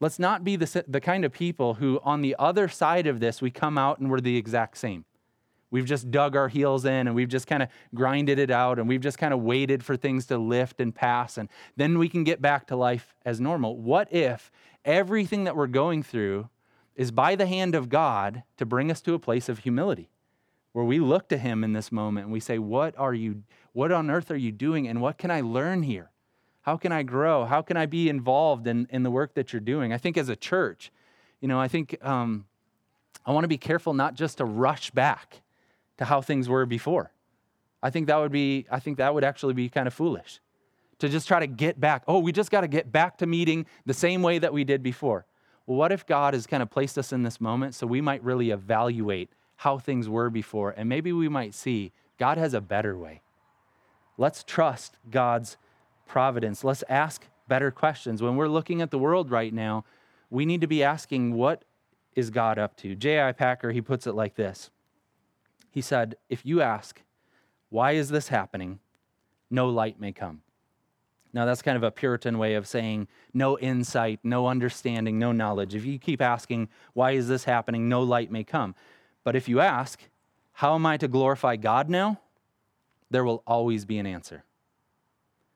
Let's 0.00 0.18
not 0.18 0.42
be 0.42 0.56
the, 0.56 0.84
the 0.88 1.00
kind 1.00 1.24
of 1.24 1.32
people 1.32 1.74
who, 1.74 2.00
on 2.02 2.22
the 2.22 2.34
other 2.38 2.68
side 2.68 3.06
of 3.06 3.20
this, 3.20 3.40
we 3.40 3.50
come 3.50 3.78
out 3.78 3.98
and 4.00 4.10
we're 4.10 4.20
the 4.20 4.36
exact 4.36 4.78
same. 4.78 5.04
We've 5.70 5.86
just 5.86 6.10
dug 6.10 6.36
our 6.36 6.48
heels 6.48 6.84
in 6.84 7.06
and 7.06 7.14
we've 7.14 7.28
just 7.28 7.46
kind 7.46 7.62
of 7.62 7.70
grinded 7.94 8.38
it 8.38 8.50
out 8.50 8.78
and 8.78 8.86
we've 8.86 9.00
just 9.00 9.16
kind 9.16 9.32
of 9.32 9.40
waited 9.40 9.82
for 9.82 9.96
things 9.96 10.26
to 10.26 10.36
lift 10.36 10.80
and 10.80 10.94
pass 10.94 11.38
and 11.38 11.48
then 11.76 11.98
we 11.98 12.10
can 12.10 12.24
get 12.24 12.42
back 12.42 12.66
to 12.66 12.76
life 12.76 13.14
as 13.24 13.40
normal. 13.40 13.78
What 13.78 14.12
if 14.12 14.50
everything 14.84 15.44
that 15.44 15.56
we're 15.56 15.66
going 15.66 16.02
through 16.02 16.50
is 16.94 17.10
by 17.10 17.36
the 17.36 17.46
hand 17.46 17.74
of 17.74 17.88
God 17.88 18.42
to 18.58 18.66
bring 18.66 18.90
us 18.90 19.00
to 19.00 19.14
a 19.14 19.18
place 19.18 19.48
of 19.48 19.60
humility 19.60 20.10
where 20.72 20.84
we 20.84 20.98
look 20.98 21.28
to 21.28 21.38
him 21.38 21.64
in 21.64 21.72
this 21.72 21.90
moment 21.90 22.26
and 22.26 22.32
we 22.32 22.40
say, 22.40 22.58
"What 22.58 22.98
are 22.98 23.14
you 23.14 23.42
what 23.72 23.92
on 23.92 24.10
earth 24.10 24.30
are 24.30 24.36
you 24.36 24.52
doing 24.52 24.86
and 24.86 25.00
what 25.00 25.16
can 25.16 25.30
I 25.30 25.40
learn 25.40 25.84
here?" 25.84 26.11
How 26.62 26.76
can 26.76 26.92
I 26.92 27.02
grow? 27.02 27.44
How 27.44 27.60
can 27.60 27.76
I 27.76 27.86
be 27.86 28.08
involved 28.08 28.66
in, 28.66 28.86
in 28.90 29.02
the 29.02 29.10
work 29.10 29.34
that 29.34 29.52
you're 29.52 29.60
doing? 29.60 29.92
I 29.92 29.98
think 29.98 30.16
as 30.16 30.28
a 30.28 30.36
church, 30.36 30.92
you 31.40 31.48
know, 31.48 31.60
I 31.60 31.68
think 31.68 31.96
um, 32.04 32.46
I 33.26 33.32
want 33.32 33.44
to 33.44 33.48
be 33.48 33.58
careful 33.58 33.94
not 33.94 34.14
just 34.14 34.38
to 34.38 34.44
rush 34.44 34.90
back 34.92 35.42
to 35.98 36.04
how 36.04 36.20
things 36.20 36.48
were 36.48 36.64
before. 36.64 37.10
I 37.82 37.90
think 37.90 38.06
that 38.06 38.16
would 38.16 38.32
be, 38.32 38.66
I 38.70 38.78
think 38.78 38.98
that 38.98 39.12
would 39.12 39.24
actually 39.24 39.54
be 39.54 39.68
kind 39.68 39.88
of 39.88 39.94
foolish 39.94 40.40
to 41.00 41.08
just 41.08 41.26
try 41.26 41.40
to 41.40 41.48
get 41.48 41.80
back. 41.80 42.04
Oh, 42.06 42.20
we 42.20 42.30
just 42.30 42.52
got 42.52 42.60
to 42.60 42.68
get 42.68 42.92
back 42.92 43.18
to 43.18 43.26
meeting 43.26 43.66
the 43.84 43.94
same 43.94 44.22
way 44.22 44.38
that 44.38 44.52
we 44.52 44.62
did 44.62 44.84
before. 44.84 45.26
Well, 45.66 45.76
what 45.76 45.90
if 45.90 46.06
God 46.06 46.34
has 46.34 46.46
kind 46.46 46.62
of 46.62 46.70
placed 46.70 46.96
us 46.96 47.12
in 47.12 47.24
this 47.24 47.40
moment 47.40 47.74
so 47.74 47.88
we 47.88 48.00
might 48.00 48.22
really 48.22 48.50
evaluate 48.50 49.30
how 49.56 49.78
things 49.78 50.08
were 50.08 50.30
before 50.30 50.70
and 50.76 50.88
maybe 50.88 51.12
we 51.12 51.28
might 51.28 51.54
see 51.54 51.92
God 52.18 52.38
has 52.38 52.54
a 52.54 52.60
better 52.60 52.96
way. 52.96 53.20
Let's 54.16 54.44
trust 54.44 54.96
God's 55.10 55.56
providence. 56.12 56.62
Let's 56.62 56.84
ask 56.90 57.26
better 57.48 57.70
questions. 57.70 58.22
When 58.22 58.36
we're 58.36 58.46
looking 58.46 58.82
at 58.82 58.90
the 58.90 58.98
world 58.98 59.30
right 59.30 59.52
now, 59.52 59.86
we 60.28 60.44
need 60.44 60.60
to 60.60 60.66
be 60.66 60.82
asking, 60.82 61.32
what 61.32 61.64
is 62.14 62.28
God 62.28 62.58
up 62.58 62.76
to? 62.76 62.94
J.I. 62.94 63.32
Packer, 63.32 63.72
he 63.72 63.80
puts 63.80 64.06
it 64.06 64.14
like 64.14 64.34
this 64.34 64.70
He 65.70 65.80
said, 65.80 66.16
If 66.28 66.44
you 66.44 66.60
ask, 66.60 67.00
why 67.70 67.92
is 67.92 68.10
this 68.10 68.28
happening? 68.28 68.78
No 69.50 69.70
light 69.70 69.98
may 69.98 70.12
come. 70.12 70.42
Now, 71.32 71.46
that's 71.46 71.62
kind 71.62 71.78
of 71.78 71.82
a 71.82 71.90
Puritan 71.90 72.36
way 72.36 72.56
of 72.56 72.68
saying 72.68 73.08
no 73.32 73.58
insight, 73.58 74.20
no 74.22 74.48
understanding, 74.48 75.18
no 75.18 75.32
knowledge. 75.32 75.74
If 75.74 75.86
you 75.86 75.98
keep 75.98 76.20
asking, 76.20 76.68
why 76.92 77.12
is 77.12 77.26
this 77.26 77.44
happening? 77.44 77.88
No 77.88 78.02
light 78.02 78.30
may 78.30 78.44
come. 78.44 78.74
But 79.24 79.34
if 79.34 79.48
you 79.48 79.60
ask, 79.60 79.98
how 80.52 80.74
am 80.74 80.84
I 80.84 80.98
to 80.98 81.08
glorify 81.08 81.56
God 81.56 81.88
now? 81.88 82.20
There 83.10 83.24
will 83.24 83.42
always 83.46 83.86
be 83.86 83.96
an 83.96 84.04
answer. 84.04 84.44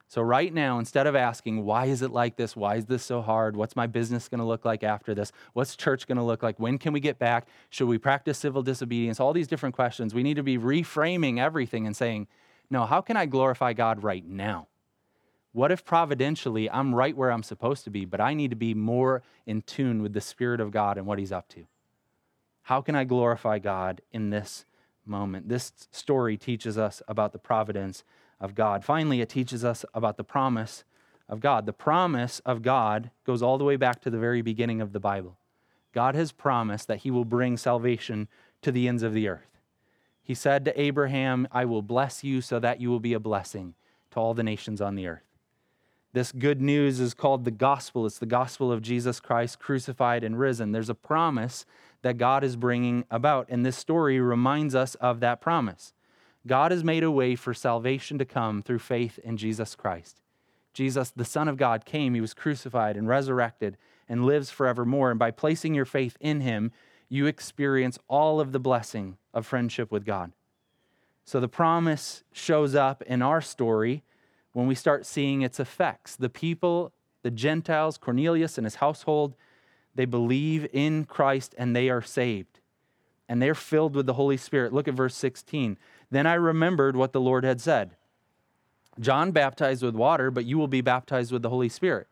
So, 0.09 0.23
right 0.23 0.55
now, 0.55 0.79
instead 0.79 1.09
of 1.09 1.17
asking, 1.17 1.65
why 1.65 1.87
is 1.87 2.01
it 2.01 2.13
like 2.13 2.37
this? 2.37 2.55
Why 2.55 2.77
is 2.77 2.87
this 2.87 3.03
so 3.03 3.21
hard? 3.23 3.57
What's 3.57 3.75
my 3.75 3.89
business 3.89 4.29
going 4.29 4.39
to 4.39 4.45
look 4.45 4.65
like 4.65 4.85
after 4.85 5.15
this? 5.15 5.33
What's 5.53 5.75
church 5.75 6.07
going 6.07 6.19
to 6.19 6.23
look 6.23 6.45
like? 6.45 6.61
When 6.61 6.79
can 6.79 6.93
we 6.93 7.01
get 7.01 7.19
back? 7.19 7.49
Should 7.71 7.89
we 7.89 7.99
practice 7.99 8.39
civil 8.39 8.63
disobedience? 8.63 9.19
All 9.19 9.33
these 9.33 9.49
different 9.49 9.75
questions. 9.75 10.15
We 10.15 10.23
need 10.23 10.37
to 10.37 10.45
be 10.45 10.59
reframing 10.59 11.41
everything 11.41 11.87
and 11.87 11.97
saying, 11.97 12.29
no, 12.71 12.87
how 12.87 13.01
can 13.01 13.17
I 13.17 13.27
glorify 13.27 13.73
God 13.73 14.05
right 14.05 14.25
now? 14.25 14.69
What 15.53 15.73
if 15.73 15.85
providentially 15.85 16.71
I'm 16.71 16.95
right 16.95 17.17
where 17.17 17.33
I'm 17.33 17.43
supposed 17.43 17.85
to 17.85 17.91
be, 17.91 18.05
but 18.05 18.21
I 18.21 18.35
need 18.35 18.51
to 18.51 18.57
be 18.57 18.75
more 18.75 19.23
in 19.47 19.63
tune 19.63 20.03
with 20.03 20.13
the 20.13 20.21
Spirit 20.21 20.61
of 20.61 20.71
God 20.71 20.99
and 20.99 21.07
what 21.07 21.19
He's 21.19 21.33
up 21.33 21.49
to? 21.51 21.67
How 22.63 22.81
can 22.81 22.95
I 22.95 23.05
glorify 23.05 23.59
God 23.59 24.03
in 24.13 24.31
this 24.31 24.67
moment? 25.05 25.49
This 25.49 25.73
story 25.91 26.37
teaches 26.37 26.77
us 26.77 27.01
about 27.09 27.33
the 27.33 27.39
providence 27.39 28.05
of 28.41 28.55
God. 28.55 28.85
Finally, 28.85 29.21
it 29.21 29.29
teaches 29.29 29.65
us 29.65 29.85
about 29.95 30.17
the 30.17 30.25
promise 30.25 30.85
of 31.29 31.41
God. 31.41 31.67
The 31.67 31.73
promise 31.73 32.41
of 32.45 32.63
God 32.63 33.11
goes 33.25 33.43
all 33.43 33.59
the 33.59 33.65
way 33.65 33.77
back 33.77 34.01
to 34.03 34.11
the 34.11 34.19
very 34.19 34.43
beginning 34.43 34.81
of 34.81 34.93
the 34.93 35.01
Bible. 35.01 35.37
God 35.93 36.15
has 36.15 36.33
promised 36.33 36.89
that 36.89 36.99
he 36.99 37.11
will 37.11 37.25
bring 37.25 37.57
salvation 37.57 38.29
to 38.63 38.71
the 38.71 38.87
ends 38.87 39.03
of 39.03 39.15
the 39.15 39.29
earth. 39.29 39.61
He 40.23 40.35
said 40.35 40.65
to 40.65 40.81
Abraham, 40.81 41.49
I 41.53 41.65
will 41.65 41.83
bless 41.83 42.25
you 42.25 42.41
so 42.41 42.59
that 42.59 42.81
you 42.81 42.91
will 42.91 43.01
be 43.01 43.13
a 43.13 43.21
blessing 43.21 43.75
to 44.11 44.19
all 44.19 44.35
the 44.35 44.43
nations 44.43 44.81
on 44.81 44.95
the 44.95 45.07
earth. 45.07 45.23
This 46.13 46.33
good 46.33 46.61
news 46.61 46.99
is 46.99 47.15
called 47.15 47.45
the 47.45 47.51
gospel. 47.51 48.07
It's 48.07 48.19
the 48.19 48.27
gospel 48.27 48.73
of 48.73 48.83
Jesus 48.83 49.21
Christ 49.21 49.59
crucified 49.59 50.25
and 50.25 50.39
risen. 50.39 50.73
There's 50.73 50.89
a 50.89 50.95
promise 50.95 51.67
that 52.03 52.19
God 52.19 52.43
is 52.43 52.57
bringing 52.57 53.05
about, 53.11 53.47
and 53.51 53.65
this 53.65 53.77
story 53.77 54.19
reminds 54.19 54.75
us 54.75 54.95
of 54.97 55.21
that 55.21 55.41
promise. 55.41 55.93
God 56.47 56.71
has 56.71 56.85
made 56.85 57.03
a 57.03 57.11
way 57.11 57.35
for 57.35 57.53
salvation 57.53 58.19
to 58.19 58.25
come 58.25 58.63
through 58.63 58.79
faith 58.79 59.19
in 59.19 59.37
Jesus 59.37 59.75
Christ. 59.75 60.21
Jesus, 60.73 61.11
the 61.11 61.25
Son 61.25 61.49
of 61.49 61.57
God, 61.57 61.85
came, 61.85 62.15
he 62.15 62.21
was 62.21 62.35
crucified 62.35 62.97
and 62.97 63.09
resurrected 63.09 63.77
and 64.09 64.27
lives 64.27 64.51
forevermore. 64.51 65.11
And 65.11 65.19
by 65.19 65.31
placing 65.31 65.75
your 65.75 65.85
faith 65.85 66.17
in 66.21 66.41
him, 66.41 66.71
you 67.09 67.27
experience 67.27 67.99
all 68.09 68.41
of 68.41 68.53
the 68.53 68.61
blessing 68.61 69.17
of 69.33 69.47
friendship 69.47 69.91
with 69.91 70.05
God. 70.05 70.33
So 71.25 71.41
the 71.41 71.49
promise 71.49 72.23
shows 72.33 72.75
up 72.75 73.03
in 73.03 73.23
our 73.23 73.41
story 73.41 74.05
when 74.53 74.67
we 74.67 74.75
start 74.75 75.07
seeing 75.07 75.43
its 75.43 75.59
effects. 75.59 76.15
The 76.15 76.29
people, 76.29 76.93
the 77.23 77.31
Gentiles, 77.31 77.99
Cornelius 77.99 78.59
and 78.59 78.65
his 78.65 78.77
household, 78.77 79.35
they 79.95 80.05
believe 80.05 80.69
in 80.73 81.05
Christ 81.05 81.55
and 81.59 81.75
they 81.75 81.89
are 81.89 82.03
saved. 82.03 82.61
And 83.29 83.43
they're 83.43 83.55
filled 83.55 83.97
with 83.97 84.07
the 84.07 84.13
Holy 84.13 84.37
Spirit. 84.37 84.73
Look 84.73 84.87
at 84.87 84.95
verse 84.95 85.17
16. 85.17 85.79
Then 86.11 86.27
I 86.27 86.35
remembered 86.35 86.97
what 86.97 87.13
the 87.13 87.21
Lord 87.21 87.45
had 87.45 87.61
said 87.61 87.97
John 88.99 89.31
baptized 89.31 89.83
with 89.83 89.95
water, 89.95 90.31
but 90.31 90.45
you 90.45 90.59
will 90.59 90.69
be 90.69 90.81
baptized 90.81 91.33
with 91.33 91.43
the 91.43 91.51
Holy 91.51 91.69
Spirit. 91.69 92.07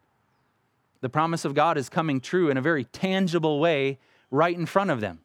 The 1.00 1.08
promise 1.08 1.44
of 1.44 1.54
God 1.54 1.76
is 1.76 1.88
coming 1.88 2.20
true 2.20 2.50
in 2.50 2.56
a 2.56 2.62
very 2.62 2.84
tangible 2.84 3.60
way 3.60 3.98
right 4.30 4.56
in 4.56 4.66
front 4.66 4.90
of 4.90 5.00
them. 5.00 5.20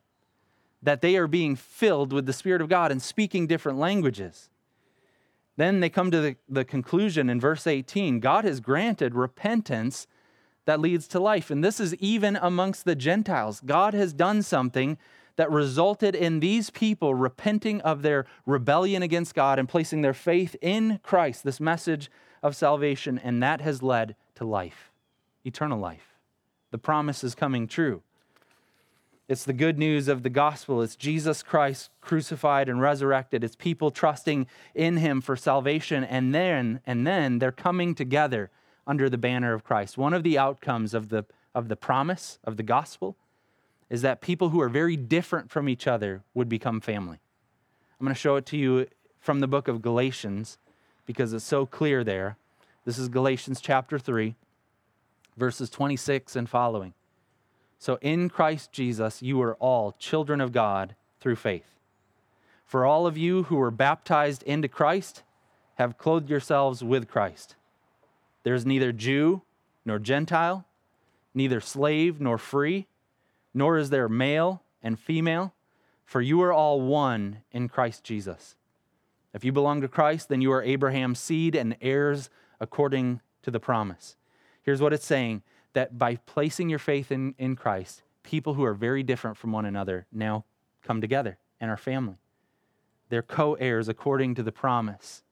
That 0.81 1.01
they 1.01 1.17
are 1.17 1.27
being 1.27 1.55
filled 1.55 2.13
with 2.13 2.25
the 2.25 2.33
Spirit 2.33 2.61
of 2.61 2.69
God 2.69 2.91
and 2.91 3.01
speaking 3.01 3.47
different 3.47 3.77
languages. 3.77 4.49
Then 5.57 5.81
they 5.81 5.89
come 5.89 6.09
to 6.11 6.21
the, 6.21 6.35
the 6.47 6.63
conclusion 6.63 7.29
in 7.29 7.39
verse 7.39 7.67
18 7.67 8.21
God 8.21 8.45
has 8.45 8.61
granted 8.61 9.15
repentance 9.15 10.07
that 10.65 10.79
leads 10.79 11.07
to 11.09 11.19
life. 11.19 11.49
And 11.49 11.63
this 11.63 11.79
is 11.79 11.95
even 11.95 12.37
amongst 12.41 12.85
the 12.85 12.95
Gentiles. 12.95 13.61
God 13.65 13.93
has 13.93 14.13
done 14.13 14.41
something 14.41 14.97
that 15.39 15.49
resulted 15.49 16.15
in 16.15 16.41
these 16.41 16.69
people 16.69 17.15
repenting 17.15 17.79
of 17.79 18.01
their 18.01 18.25
rebellion 18.45 19.01
against 19.01 19.33
God 19.33 19.57
and 19.57 19.69
placing 19.69 20.01
their 20.01 20.13
faith 20.13 20.53
in 20.61 20.99
Christ, 21.01 21.45
this 21.45 21.61
message 21.61 22.11
of 22.43 22.57
salvation, 22.57 23.17
and 23.17 23.41
that 23.41 23.61
has 23.61 23.81
led 23.81 24.17
to 24.35 24.43
life, 24.43 24.91
eternal 25.45 25.79
life. 25.79 26.17
The 26.71 26.77
promise 26.77 27.23
is 27.23 27.35
coming 27.35 27.69
true. 27.69 28.01
It's 29.29 29.45
the 29.45 29.53
good 29.53 29.79
news 29.79 30.09
of 30.09 30.23
the 30.23 30.29
gospel. 30.29 30.81
It's 30.81 30.97
Jesus 30.97 31.41
Christ 31.41 31.89
crucified 32.01 32.67
and 32.67 32.81
resurrected. 32.81 33.41
It's 33.41 33.55
people 33.55 33.91
trusting 33.91 34.45
in 34.75 34.97
him 34.97 35.21
for 35.21 35.37
salvation 35.37 36.03
and 36.03 36.35
then 36.35 36.81
and 36.85 37.07
then 37.07 37.39
they're 37.39 37.53
coming 37.53 37.95
together 37.95 38.51
under 38.85 39.09
the 39.09 39.17
banner 39.17 39.53
of 39.53 39.63
Christ. 39.63 39.97
One 39.97 40.13
of 40.13 40.23
the 40.23 40.37
outcomes 40.37 40.93
of 40.93 41.07
the 41.07 41.23
of 41.55 41.69
the 41.69 41.77
promise 41.77 42.39
of 42.43 42.57
the 42.57 42.63
gospel 42.63 43.15
is 43.89 44.01
that 44.01 44.21
people 44.21 44.49
who 44.49 44.61
are 44.61 44.69
very 44.69 44.95
different 44.95 45.49
from 45.49 45.67
each 45.67 45.87
other 45.87 46.23
would 46.33 46.49
become 46.49 46.79
family. 46.79 47.19
I'm 47.99 48.05
going 48.05 48.13
to 48.13 48.19
show 48.19 48.35
it 48.35 48.45
to 48.47 48.57
you 48.57 48.87
from 49.19 49.39
the 49.39 49.47
book 49.47 49.67
of 49.67 49.81
Galatians 49.81 50.57
because 51.05 51.33
it's 51.33 51.45
so 51.45 51.65
clear 51.65 52.03
there. 52.03 52.37
This 52.85 52.97
is 52.97 53.09
Galatians 53.09 53.61
chapter 53.61 53.99
3 53.99 54.35
verses 55.39 55.69
26 55.69 56.35
and 56.35 56.49
following. 56.49 56.93
So 57.79 57.97
in 58.01 58.29
Christ 58.29 58.71
Jesus, 58.73 59.21
you 59.23 59.41
are 59.41 59.55
all 59.55 59.95
children 59.97 60.41
of 60.41 60.51
God 60.51 60.95
through 61.21 61.37
faith. 61.37 61.79
For 62.65 62.85
all 62.85 63.07
of 63.07 63.17
you 63.17 63.43
who 63.43 63.55
were 63.55 63.71
baptized 63.71 64.43
into 64.43 64.67
Christ 64.67 65.23
have 65.75 65.97
clothed 65.97 66.29
yourselves 66.29 66.83
with 66.83 67.07
Christ. 67.07 67.55
There 68.43 68.53
is 68.53 68.65
neither 68.65 68.91
Jew 68.91 69.41
nor 69.85 69.97
Gentile, 69.97 70.65
neither 71.33 71.61
slave 71.61 72.19
nor 72.19 72.37
free, 72.37 72.85
nor 73.53 73.77
is 73.77 73.89
there 73.89 74.09
male 74.09 74.63
and 74.81 74.99
female, 74.99 75.53
for 76.05 76.21
you 76.21 76.41
are 76.41 76.53
all 76.53 76.81
one 76.81 77.41
in 77.51 77.67
Christ 77.67 78.03
Jesus. 78.03 78.55
If 79.33 79.45
you 79.45 79.51
belong 79.51 79.81
to 79.81 79.87
Christ, 79.87 80.29
then 80.29 80.41
you 80.41 80.51
are 80.51 80.63
Abraham's 80.63 81.19
seed 81.19 81.55
and 81.55 81.75
heirs 81.81 82.29
according 82.59 83.21
to 83.43 83.51
the 83.51 83.59
promise. 83.59 84.15
Here's 84.63 84.81
what 84.81 84.93
it's 84.93 85.05
saying 85.05 85.43
that 85.73 85.97
by 85.97 86.15
placing 86.15 86.69
your 86.69 86.79
faith 86.79 87.11
in, 87.11 87.35
in 87.37 87.55
Christ, 87.55 88.01
people 88.23 88.55
who 88.55 88.63
are 88.63 88.73
very 88.73 89.03
different 89.03 89.37
from 89.37 89.51
one 89.51 89.65
another 89.65 90.07
now 90.11 90.45
come 90.83 90.99
together 90.99 91.37
and 91.59 91.69
are 91.69 91.77
family. 91.77 92.17
They're 93.09 93.21
co 93.21 93.53
heirs 93.55 93.87
according 93.87 94.35
to 94.35 94.43
the 94.43 94.51
promise. 94.51 95.23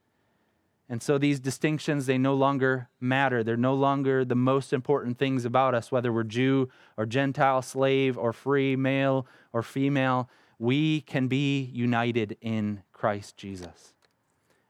And 0.90 1.02
so 1.02 1.18
these 1.18 1.40
distinctions, 1.40 2.06
they 2.06 2.18
no 2.18 2.34
longer 2.34 2.88
matter. 3.02 3.44
They're 3.44 3.58
no 3.58 3.74
longer 3.74 4.24
the 4.24 4.36
most 4.36 4.72
important 4.72 5.18
things 5.18 5.44
about 5.44 5.76
us, 5.76 5.92
whether 5.92 6.14
we're 6.14 6.24
Jew 6.24 6.70
or 6.96 7.06
Gentile, 7.06 7.62
slave 7.62 8.18
or 8.18 8.32
free, 8.32 8.76
male 8.76 9.28
or 9.52 9.62
female. 9.62 10.30
We 10.60 11.02
can 11.02 11.28
be 11.28 11.62
united 11.74 12.38
in 12.40 12.84
Christ 12.94 13.36
Jesus. 13.36 13.94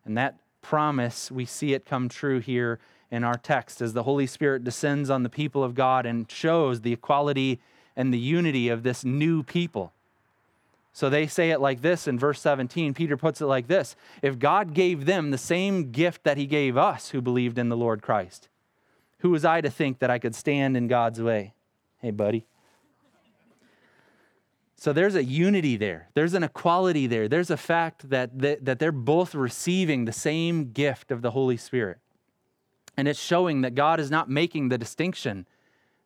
And 0.05 0.17
that 0.17 0.39
promise, 0.61 1.31
we 1.31 1.45
see 1.45 1.73
it 1.73 1.85
come 1.85 2.09
true 2.09 2.39
here 2.39 2.79
in 3.11 3.23
our 3.23 3.37
text 3.37 3.79
as 3.81 3.93
the 3.93 4.03
Holy 4.03 4.27
Spirit 4.27 4.63
descends 4.63 5.09
on 5.09 5.23
the 5.23 5.29
people 5.29 5.63
of 5.63 5.75
God 5.75 6.05
and 6.05 6.29
shows 6.29 6.81
the 6.81 6.93
equality 6.93 7.59
and 7.95 8.13
the 8.13 8.19
unity 8.19 8.69
of 8.69 8.83
this 8.83 9.05
new 9.05 9.43
people. 9.43 9.93
So 10.97 11.11
they 11.11 11.27
say 11.27 11.51
it 11.51 11.61
like 11.61 11.83
this 11.83 12.07
in 12.07 12.17
verse 12.17 12.41
17. 12.41 12.95
Peter 12.95 13.17
puts 13.17 13.39
it 13.39 13.45
like 13.45 13.67
this 13.67 13.95
If 14.23 14.39
God 14.39 14.73
gave 14.73 15.05
them 15.05 15.29
the 15.29 15.37
same 15.37 15.91
gift 15.91 16.23
that 16.23 16.37
he 16.37 16.47
gave 16.47 16.75
us 16.75 17.09
who 17.09 17.21
believed 17.21 17.59
in 17.59 17.69
the 17.69 17.77
Lord 17.77 18.01
Christ, 18.01 18.49
who 19.19 19.29
was 19.29 19.45
I 19.45 19.61
to 19.61 19.69
think 19.69 19.99
that 19.99 20.09
I 20.09 20.17
could 20.17 20.33
stand 20.33 20.75
in 20.75 20.87
God's 20.87 21.21
way? 21.21 21.53
Hey, 21.99 22.09
buddy. 22.09 22.47
So 24.75 24.91
there's 24.91 25.13
a 25.13 25.23
unity 25.23 25.77
there. 25.77 26.09
There's 26.15 26.33
an 26.33 26.41
equality 26.41 27.05
there. 27.05 27.27
There's 27.27 27.51
a 27.51 27.57
fact 27.57 28.09
that, 28.09 28.39
that, 28.39 28.65
that 28.65 28.79
they're 28.79 28.91
both 28.91 29.35
receiving 29.35 30.05
the 30.05 30.11
same 30.11 30.71
gift 30.71 31.11
of 31.11 31.21
the 31.21 31.29
Holy 31.29 31.57
Spirit. 31.57 31.99
And 32.97 33.07
it's 33.07 33.21
showing 33.21 33.61
that 33.61 33.75
God 33.75 33.99
is 33.99 34.09
not 34.09 34.31
making 34.31 34.69
the 34.69 34.79
distinction 34.79 35.45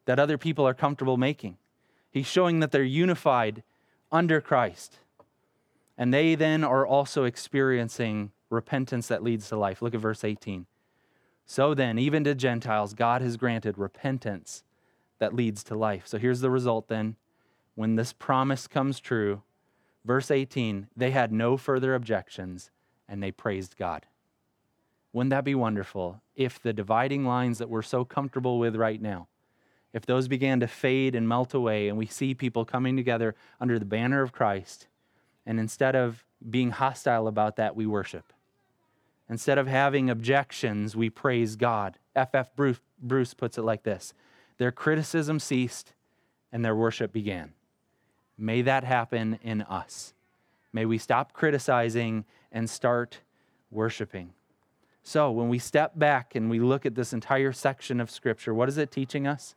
that 0.04 0.20
other 0.20 0.38
people 0.38 0.68
are 0.68 0.74
comfortable 0.74 1.16
making. 1.16 1.56
He's 2.12 2.28
showing 2.28 2.60
that 2.60 2.72
they're 2.72 2.84
unified 2.84 3.64
under 4.12 4.42
Christ. 4.42 5.00
And 5.98 6.14
they 6.14 6.36
then 6.36 6.64
are 6.64 6.86
also 6.86 7.24
experiencing 7.24 8.32
repentance 8.50 9.08
that 9.08 9.24
leads 9.24 9.48
to 9.50 9.58
life. 9.58 9.82
Look 9.82 9.94
at 9.94 10.02
verse 10.02 10.24
18. 10.24 10.66
So 11.46 11.74
then, 11.74 12.00
even 12.00 12.24
to 12.24 12.36
Gentiles, 12.36 12.94
God 12.94 13.22
has 13.22 13.38
granted 13.38 13.78
repentance 13.78 14.64
that 15.20 15.36
leads 15.36 15.64
to 15.66 15.76
life. 15.76 16.08
So 16.08 16.18
here's 16.18 16.42
the 16.42 16.50
result 16.50 16.88
then. 16.88 17.16
When 17.76 17.96
this 17.96 18.14
promise 18.14 18.68
comes 18.68 19.00
true, 19.00 19.44
verse 20.04 20.32
18, 20.32 20.88
they 20.96 21.12
had 21.12 21.32
no 21.32 21.58
further 21.58 21.94
objections 21.94 22.72
and 23.08 23.22
they 23.22 23.32
praised 23.32 23.78
God. 23.78 24.06
Wouldn't 25.14 25.32
that 25.32 25.44
be 25.44 25.56
wonderful 25.56 26.22
if 26.36 26.62
the 26.62 26.74
dividing 26.74 27.26
lines 27.26 27.58
that 27.58 27.70
we're 27.70 27.82
so 27.82 28.06
comfortable 28.06 28.60
with 28.60 28.76
right 28.76 29.02
now, 29.02 29.28
if 29.94 30.06
those 30.06 30.28
began 30.28 30.60
to 30.60 30.68
fade 30.68 31.16
and 31.16 31.28
melt 31.28 31.54
away 31.54 31.90
and 31.90 31.98
we 31.98 32.06
see 32.06 32.34
people 32.34 32.66
coming 32.66 32.96
together 32.96 33.36
under 33.60 33.78
the 33.78 33.86
banner 33.86 34.22
of 34.22 34.32
Christ, 34.32 34.88
and 35.46 35.60
instead 35.60 35.96
of 35.96 36.24
being 36.50 36.72
hostile 36.72 37.28
about 37.28 37.56
that, 37.58 37.76
we 37.76 37.86
worship. 37.86 38.34
Instead 39.30 39.58
of 39.58 39.68
having 39.68 40.10
objections, 40.10 40.96
we 40.96 41.10
praise 41.10 41.56
God. 41.56 41.98
F.F. 42.16 42.56
Bruce, 42.56 42.80
Bruce 43.02 43.34
puts 43.34 43.58
it 43.58 43.64
like 43.64 43.84
this 43.84 44.14
Their 44.58 44.72
criticism 44.72 45.40
ceased 45.40 45.94
and 46.52 46.64
their 46.64 46.76
worship 46.76 47.14
began. 47.14 47.54
May 48.38 48.62
that 48.64 48.84
happen 48.84 49.40
in 49.42 49.62
us. 49.64 50.14
May 50.74 50.86
we 50.86 50.98
stop 50.98 51.34
criticizing 51.34 52.26
and 52.52 52.70
start 52.70 53.20
worshiping. 53.70 54.34
So, 55.04 55.32
when 55.32 55.50
we 55.50 55.60
step 55.60 55.98
back 55.98 56.36
and 56.36 56.50
we 56.50 56.60
look 56.60 56.86
at 56.86 56.96
this 56.96 57.14
entire 57.14 57.52
section 57.52 58.00
of 58.00 58.12
Scripture, 58.12 58.54
what 58.54 58.70
is 58.70 58.78
it 58.78 58.92
teaching 58.92 59.26
us? 59.26 59.56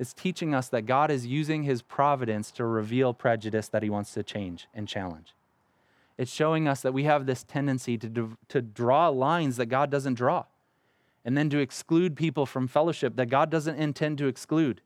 It's 0.00 0.14
teaching 0.14 0.54
us 0.54 0.66
that 0.68 0.86
God 0.86 1.10
is 1.10 1.26
using 1.26 1.64
his 1.64 1.82
providence 1.82 2.50
to 2.52 2.64
reveal 2.64 3.12
prejudice 3.12 3.68
that 3.68 3.82
he 3.82 3.90
wants 3.90 4.14
to 4.14 4.22
change 4.22 4.66
and 4.72 4.88
challenge. 4.88 5.34
It's 6.16 6.32
showing 6.32 6.66
us 6.66 6.80
that 6.80 6.94
we 6.94 7.04
have 7.04 7.26
this 7.26 7.42
tendency 7.42 7.98
to, 7.98 8.38
to 8.48 8.62
draw 8.62 9.10
lines 9.10 9.58
that 9.58 9.66
God 9.66 9.90
doesn't 9.90 10.14
draw, 10.14 10.44
and 11.22 11.36
then 11.36 11.50
to 11.50 11.58
exclude 11.58 12.16
people 12.16 12.46
from 12.46 12.66
fellowship 12.66 13.16
that 13.16 13.28
God 13.28 13.50
doesn't 13.50 13.76
intend 13.76 14.16
to 14.16 14.26
exclude. 14.26 14.80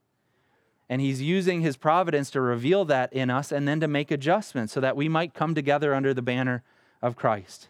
And 0.88 1.00
He's 1.00 1.22
using 1.22 1.60
His 1.60 1.76
providence 1.76 2.28
to 2.32 2.40
reveal 2.40 2.84
that 2.86 3.12
in 3.12 3.30
us 3.30 3.52
and 3.52 3.68
then 3.68 3.78
to 3.78 3.88
make 3.88 4.10
adjustments 4.10 4.72
so 4.72 4.80
that 4.80 4.96
we 4.96 5.08
might 5.08 5.32
come 5.32 5.54
together 5.54 5.94
under 5.94 6.12
the 6.12 6.22
banner 6.22 6.64
of 7.00 7.14
Christ. 7.14 7.68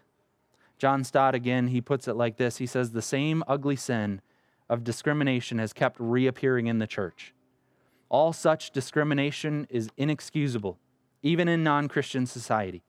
John 0.79 1.03
Stott, 1.03 1.35
again, 1.35 1.67
he 1.67 1.79
puts 1.79 2.07
it 2.07 2.15
like 2.15 2.37
this 2.37 2.57
He 2.57 2.65
says, 2.65 2.89
The 2.89 3.03
same 3.03 3.43
ugly 3.47 3.75
sin 3.75 4.21
of 4.67 4.83
discrimination 4.83 5.59
has 5.59 5.73
kept 5.73 5.97
reappearing 5.99 6.65
in 6.65 6.79
the 6.79 6.87
church. 6.87 7.34
All 8.09 8.33
such 8.33 8.71
discrimination 8.71 9.67
is 9.69 9.89
inexcusable, 9.97 10.79
even 11.23 11.47
in 11.47 11.63
non 11.63 11.87
Christian 11.87 12.25
society. 12.25 12.83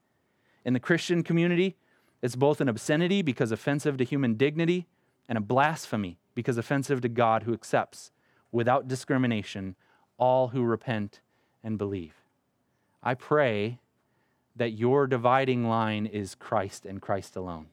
In 0.65 0.75
the 0.75 0.81
Christian 0.81 1.23
community, 1.23 1.77
it's 2.23 2.37
both 2.37 2.61
an 2.61 2.69
obscenity 2.69 3.23
because 3.23 3.53
offensive 3.53 3.97
to 3.99 4.05
human 4.05 4.35
dignity 4.35 4.87
and 5.29 5.39
a 5.39 5.41
blasphemy 5.41 6.19
because 6.35 6.59
offensive 6.59 7.01
to 7.01 7.09
God 7.09 7.45
who 7.45 7.55
accepts, 7.55 8.11
without 8.53 8.89
discrimination, 8.89 9.77
all 10.19 10.49
who 10.49 10.63
repent 10.63 11.21
and 11.63 11.79
believe. 11.79 12.15
I 13.03 13.15
pray 13.15 13.79
that 14.57 14.73
your 14.73 15.07
dividing 15.07 15.69
line 15.69 16.07
is 16.07 16.35
Christ 16.35 16.87
and 16.87 17.01
Christ 17.01 17.37
alone. 17.37 17.67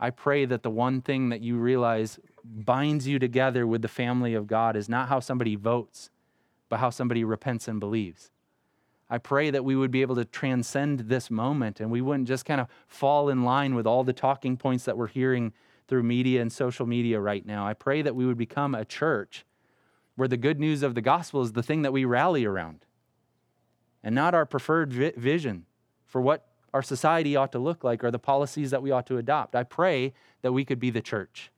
I 0.00 0.10
pray 0.10 0.44
that 0.44 0.62
the 0.62 0.70
one 0.70 1.00
thing 1.00 1.28
that 1.30 1.40
you 1.40 1.56
realize 1.56 2.20
binds 2.44 3.08
you 3.08 3.18
together 3.18 3.66
with 3.66 3.82
the 3.82 3.88
family 3.88 4.34
of 4.34 4.46
God 4.46 4.76
is 4.76 4.88
not 4.88 5.08
how 5.08 5.18
somebody 5.20 5.56
votes, 5.56 6.10
but 6.68 6.80
how 6.80 6.90
somebody 6.90 7.24
repents 7.24 7.68
and 7.68 7.80
believes. 7.80 8.30
I 9.10 9.18
pray 9.18 9.50
that 9.50 9.64
we 9.64 9.74
would 9.74 9.90
be 9.90 10.02
able 10.02 10.16
to 10.16 10.24
transcend 10.24 11.00
this 11.00 11.30
moment 11.30 11.80
and 11.80 11.90
we 11.90 12.02
wouldn't 12.02 12.28
just 12.28 12.44
kind 12.44 12.60
of 12.60 12.68
fall 12.86 13.30
in 13.30 13.42
line 13.42 13.74
with 13.74 13.86
all 13.86 14.04
the 14.04 14.12
talking 14.12 14.56
points 14.56 14.84
that 14.84 14.98
we're 14.98 15.06
hearing 15.06 15.52
through 15.86 16.02
media 16.02 16.42
and 16.42 16.52
social 16.52 16.86
media 16.86 17.18
right 17.18 17.46
now. 17.46 17.66
I 17.66 17.72
pray 17.72 18.02
that 18.02 18.14
we 18.14 18.26
would 18.26 18.36
become 18.36 18.74
a 18.74 18.84
church 18.84 19.46
where 20.16 20.28
the 20.28 20.36
good 20.36 20.60
news 20.60 20.82
of 20.82 20.94
the 20.94 21.00
gospel 21.00 21.42
is 21.42 21.52
the 21.52 21.62
thing 21.62 21.82
that 21.82 21.92
we 21.92 22.04
rally 22.04 22.44
around 22.44 22.84
and 24.02 24.14
not 24.14 24.34
our 24.34 24.44
preferred 24.44 24.92
vi- 24.92 25.12
vision 25.16 25.64
for 26.04 26.20
what 26.20 26.46
our 26.74 26.82
society 26.82 27.34
ought 27.34 27.52
to 27.52 27.58
look 27.58 27.82
like 27.82 28.04
or 28.04 28.10
the 28.10 28.18
policies 28.18 28.70
that 28.70 28.82
we 28.82 28.90
ought 28.90 29.06
to 29.06 29.16
adopt. 29.16 29.56
I 29.56 29.62
pray 29.62 30.12
that 30.42 30.52
we 30.52 30.66
could 30.66 30.78
be 30.78 30.90
the 30.90 31.00
church. 31.00 31.50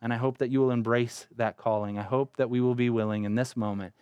And 0.00 0.14
I 0.14 0.16
hope 0.16 0.38
that 0.38 0.48
you 0.48 0.60
will 0.60 0.70
embrace 0.70 1.26
that 1.36 1.58
calling. 1.58 1.98
I 1.98 2.02
hope 2.02 2.38
that 2.38 2.48
we 2.48 2.62
will 2.62 2.74
be 2.74 2.88
willing 2.88 3.24
in 3.24 3.34
this 3.34 3.54
moment 3.54 3.92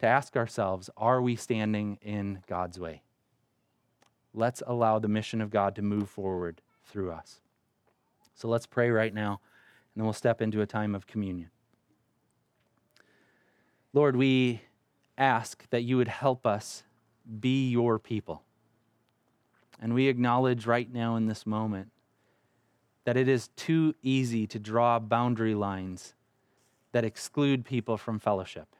to 0.00 0.06
ask 0.06 0.36
ourselves 0.36 0.90
are 0.96 1.22
we 1.22 1.36
standing 1.36 1.98
in 2.02 2.42
God's 2.46 2.78
way? 2.78 3.02
Let's 4.34 4.62
allow 4.66 4.98
the 4.98 5.08
mission 5.08 5.40
of 5.40 5.50
God 5.50 5.74
to 5.76 5.82
move 5.82 6.08
forward 6.08 6.60
through 6.84 7.12
us. 7.12 7.40
So 8.34 8.48
let's 8.48 8.66
pray 8.66 8.90
right 8.90 9.12
now, 9.12 9.40
and 9.94 10.00
then 10.00 10.04
we'll 10.04 10.12
step 10.12 10.40
into 10.40 10.62
a 10.62 10.66
time 10.66 10.94
of 10.94 11.06
communion. 11.06 11.50
Lord, 13.92 14.16
we 14.16 14.62
ask 15.18 15.68
that 15.70 15.82
you 15.82 15.96
would 15.96 16.08
help 16.08 16.46
us 16.46 16.84
be 17.40 17.68
your 17.68 17.98
people. 17.98 18.42
And 19.80 19.94
we 19.94 20.08
acknowledge 20.08 20.66
right 20.66 20.90
now 20.90 21.16
in 21.16 21.26
this 21.26 21.44
moment 21.44 21.90
that 23.04 23.16
it 23.16 23.28
is 23.28 23.48
too 23.56 23.94
easy 24.02 24.46
to 24.46 24.58
draw 24.58 24.98
boundary 24.98 25.54
lines 25.54 26.14
that 26.92 27.04
exclude 27.04 27.64
people 27.64 27.96
from 27.96 28.18
fellowship. 28.18 28.76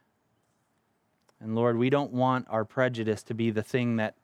And 1.40 1.55
Lord, 1.55 1.76
we 1.79 1.90
don't 1.90 2.12
want 2.12 2.46
our 2.50 2.64
prejudice 2.64 3.22
to 3.24 3.35
be 3.35 3.50
the 3.50 3.62
thing 3.62 3.96
that 3.96 4.14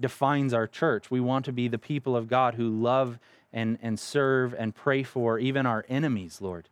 defines 0.00 0.52
our 0.52 0.66
church. 0.66 1.10
We 1.10 1.20
want 1.20 1.44
to 1.44 1.52
be 1.52 1.68
the 1.68 1.78
people 1.78 2.16
of 2.16 2.28
God 2.28 2.54
who 2.54 2.68
love 2.68 3.18
and, 3.52 3.78
and 3.80 3.98
serve 3.98 4.54
and 4.58 4.74
pray 4.74 5.04
for 5.04 5.38
even 5.38 5.66
our 5.66 5.84
enemies, 5.88 6.40
Lord. 6.40 6.68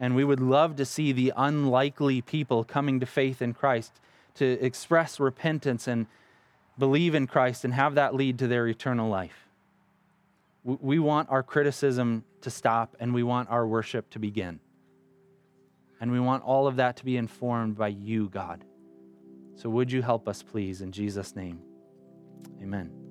And 0.00 0.16
we 0.16 0.24
would 0.24 0.40
love 0.40 0.76
to 0.76 0.86
see 0.86 1.12
the 1.12 1.32
unlikely 1.36 2.22
people 2.22 2.64
coming 2.64 2.98
to 3.00 3.06
faith 3.06 3.42
in 3.42 3.52
Christ 3.52 3.92
to 4.36 4.46
express 4.64 5.20
repentance 5.20 5.86
and 5.86 6.06
believe 6.78 7.14
in 7.14 7.26
Christ 7.26 7.64
and 7.64 7.74
have 7.74 7.94
that 7.96 8.14
lead 8.14 8.38
to 8.38 8.48
their 8.48 8.66
eternal 8.66 9.10
life. 9.10 9.46
We 10.64 10.98
want 10.98 11.28
our 11.28 11.42
criticism 11.42 12.24
to 12.40 12.50
stop 12.50 12.96
and 12.98 13.12
we 13.12 13.22
want 13.22 13.50
our 13.50 13.66
worship 13.66 14.08
to 14.10 14.18
begin. 14.18 14.60
And 16.00 16.10
we 16.10 16.18
want 16.18 16.42
all 16.44 16.66
of 16.66 16.76
that 16.76 16.96
to 16.96 17.04
be 17.04 17.16
informed 17.16 17.76
by 17.76 17.88
you, 17.88 18.28
God. 18.28 18.64
So 19.54 19.68
would 19.70 19.92
you 19.92 20.02
help 20.02 20.28
us, 20.28 20.42
please, 20.42 20.80
in 20.80 20.92
Jesus' 20.92 21.36
name? 21.36 21.60
Amen. 22.62 23.01